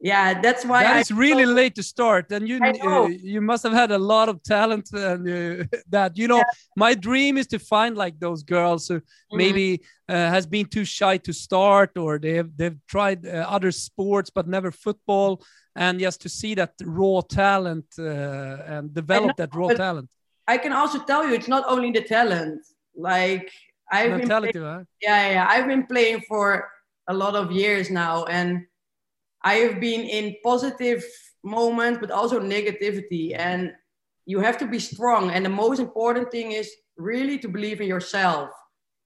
[0.00, 3.72] yeah that's why that is really late to start and you uh, you must have
[3.72, 6.52] had a lot of talent and uh, that you know yeah.
[6.74, 9.36] my dream is to find like those girls who mm-hmm.
[9.36, 14.30] maybe uh, has been too shy to start or they've they've tried uh, other sports
[14.30, 15.42] but never football
[15.76, 18.02] and just to see that raw talent uh,
[18.66, 20.10] and develop that raw talent
[20.48, 22.60] i can also tell you it's not only the talent
[22.96, 23.52] like
[23.92, 24.82] i've been playing, huh?
[25.02, 26.70] yeah yeah i've been playing for
[27.08, 28.64] a lot of years now and
[29.42, 31.04] I have been in positive
[31.42, 33.34] moments, but also negativity.
[33.38, 33.72] And
[34.26, 35.30] you have to be strong.
[35.30, 38.50] And the most important thing is really to believe in yourself.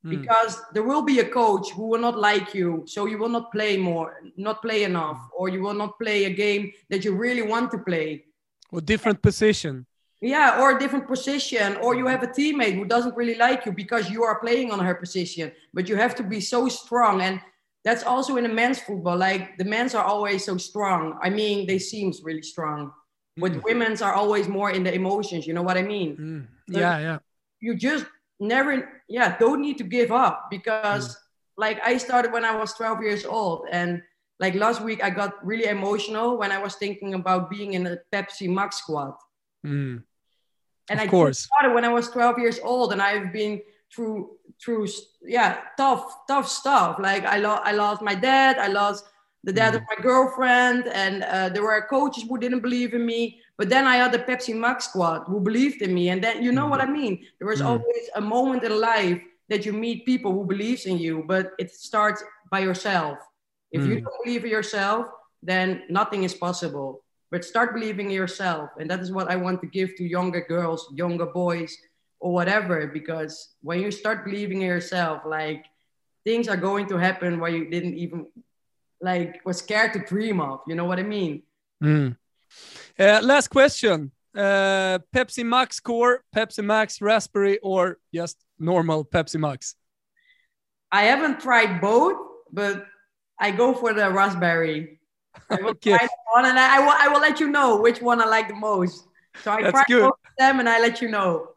[0.05, 0.20] Mm.
[0.20, 3.51] Because there will be a coach who will not like you, so you will not
[3.53, 7.43] play more, not play enough, or you will not play a game that you really
[7.43, 8.24] want to play.
[8.70, 9.87] Or different position.
[10.20, 13.72] Yeah, or a different position, or you have a teammate who doesn't really like you
[13.72, 15.53] because you are playing on her position.
[15.72, 17.20] But you have to be so strong.
[17.20, 17.41] And
[17.85, 19.16] that's also in the men's football.
[19.16, 21.18] Like the men's are always so strong.
[21.22, 22.93] I mean, they seems really strong.
[23.39, 23.41] Mm.
[23.41, 25.47] But women's are always more in the emotions.
[25.47, 26.16] You know what I mean?
[26.16, 26.47] Mm.
[26.68, 27.18] Yeah, yeah.
[27.61, 28.07] You just
[28.41, 31.16] never, yeah, don't need to give up because, mm.
[31.57, 34.03] like, I started when I was 12 years old, and
[34.41, 37.99] like last week I got really emotional when I was thinking about being in a
[38.12, 39.14] Pepsi Max squad.
[39.64, 40.03] Mm.
[40.90, 41.40] And of I course.
[41.40, 43.61] started when I was 12 years old, and I've been
[43.94, 44.31] through
[44.62, 44.89] through
[45.24, 46.98] yeah tough tough stuff.
[46.98, 48.59] Like I lost I lost my dad.
[48.59, 49.05] I lost
[49.44, 49.76] the dad mm.
[49.76, 53.40] of my girlfriend, and uh, there were coaches who didn't believe in me.
[53.56, 56.52] But then I had the Pepsi Max squad who believed in me, and then you
[56.52, 56.70] know mm.
[56.70, 57.24] what I mean.
[57.39, 57.66] There was mm.
[57.66, 61.70] always a moment in life that you meet people who believes in you, but it
[61.70, 63.18] starts by yourself.
[63.70, 64.02] If you mm.
[64.02, 65.06] don't believe in yourself,
[65.43, 67.05] then nothing is possible.
[67.31, 70.44] But start believing in yourself, and that is what I want to give to younger
[70.48, 71.76] girls, younger boys,
[72.25, 72.87] or whatever.
[72.87, 75.67] Because when you start believing in yourself, like
[76.25, 78.27] things are going to happen where you didn't even
[79.01, 80.61] like was scared to dream of.
[80.67, 81.43] You know what I mean?
[81.83, 82.17] Mm.
[82.99, 84.11] Uh, last question.
[84.35, 89.77] Uh, Pepsi Max Core, Pepsi Max Raspberry, or just normal Pepsi Max?
[90.91, 92.17] I haven't tried both,
[92.51, 92.87] but
[93.39, 94.99] I go for the raspberry.
[95.51, 95.99] I will okay.
[95.99, 96.95] try one, and I, I, will.
[96.97, 99.07] I will let you know which one I like the most.
[99.43, 100.03] So I That's try good.
[100.03, 101.53] both of them, and I let you know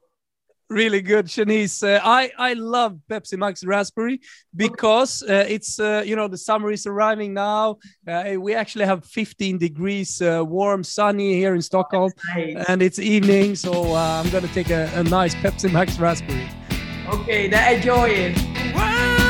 [0.70, 1.84] really good, Shanice.
[1.84, 4.22] Uh, I I love Pepsi Max Raspberry
[4.56, 7.78] because uh, it's uh, you know the summer is arriving now.
[8.08, 12.66] Uh, we actually have 15 degrees, uh, warm, sunny here in Stockholm, nice.
[12.68, 13.56] and it's evening.
[13.56, 16.50] So uh, I'm gonna take a, a, nice Pepsi Max Raspberry.
[17.10, 19.27] Okay, then enjoy it.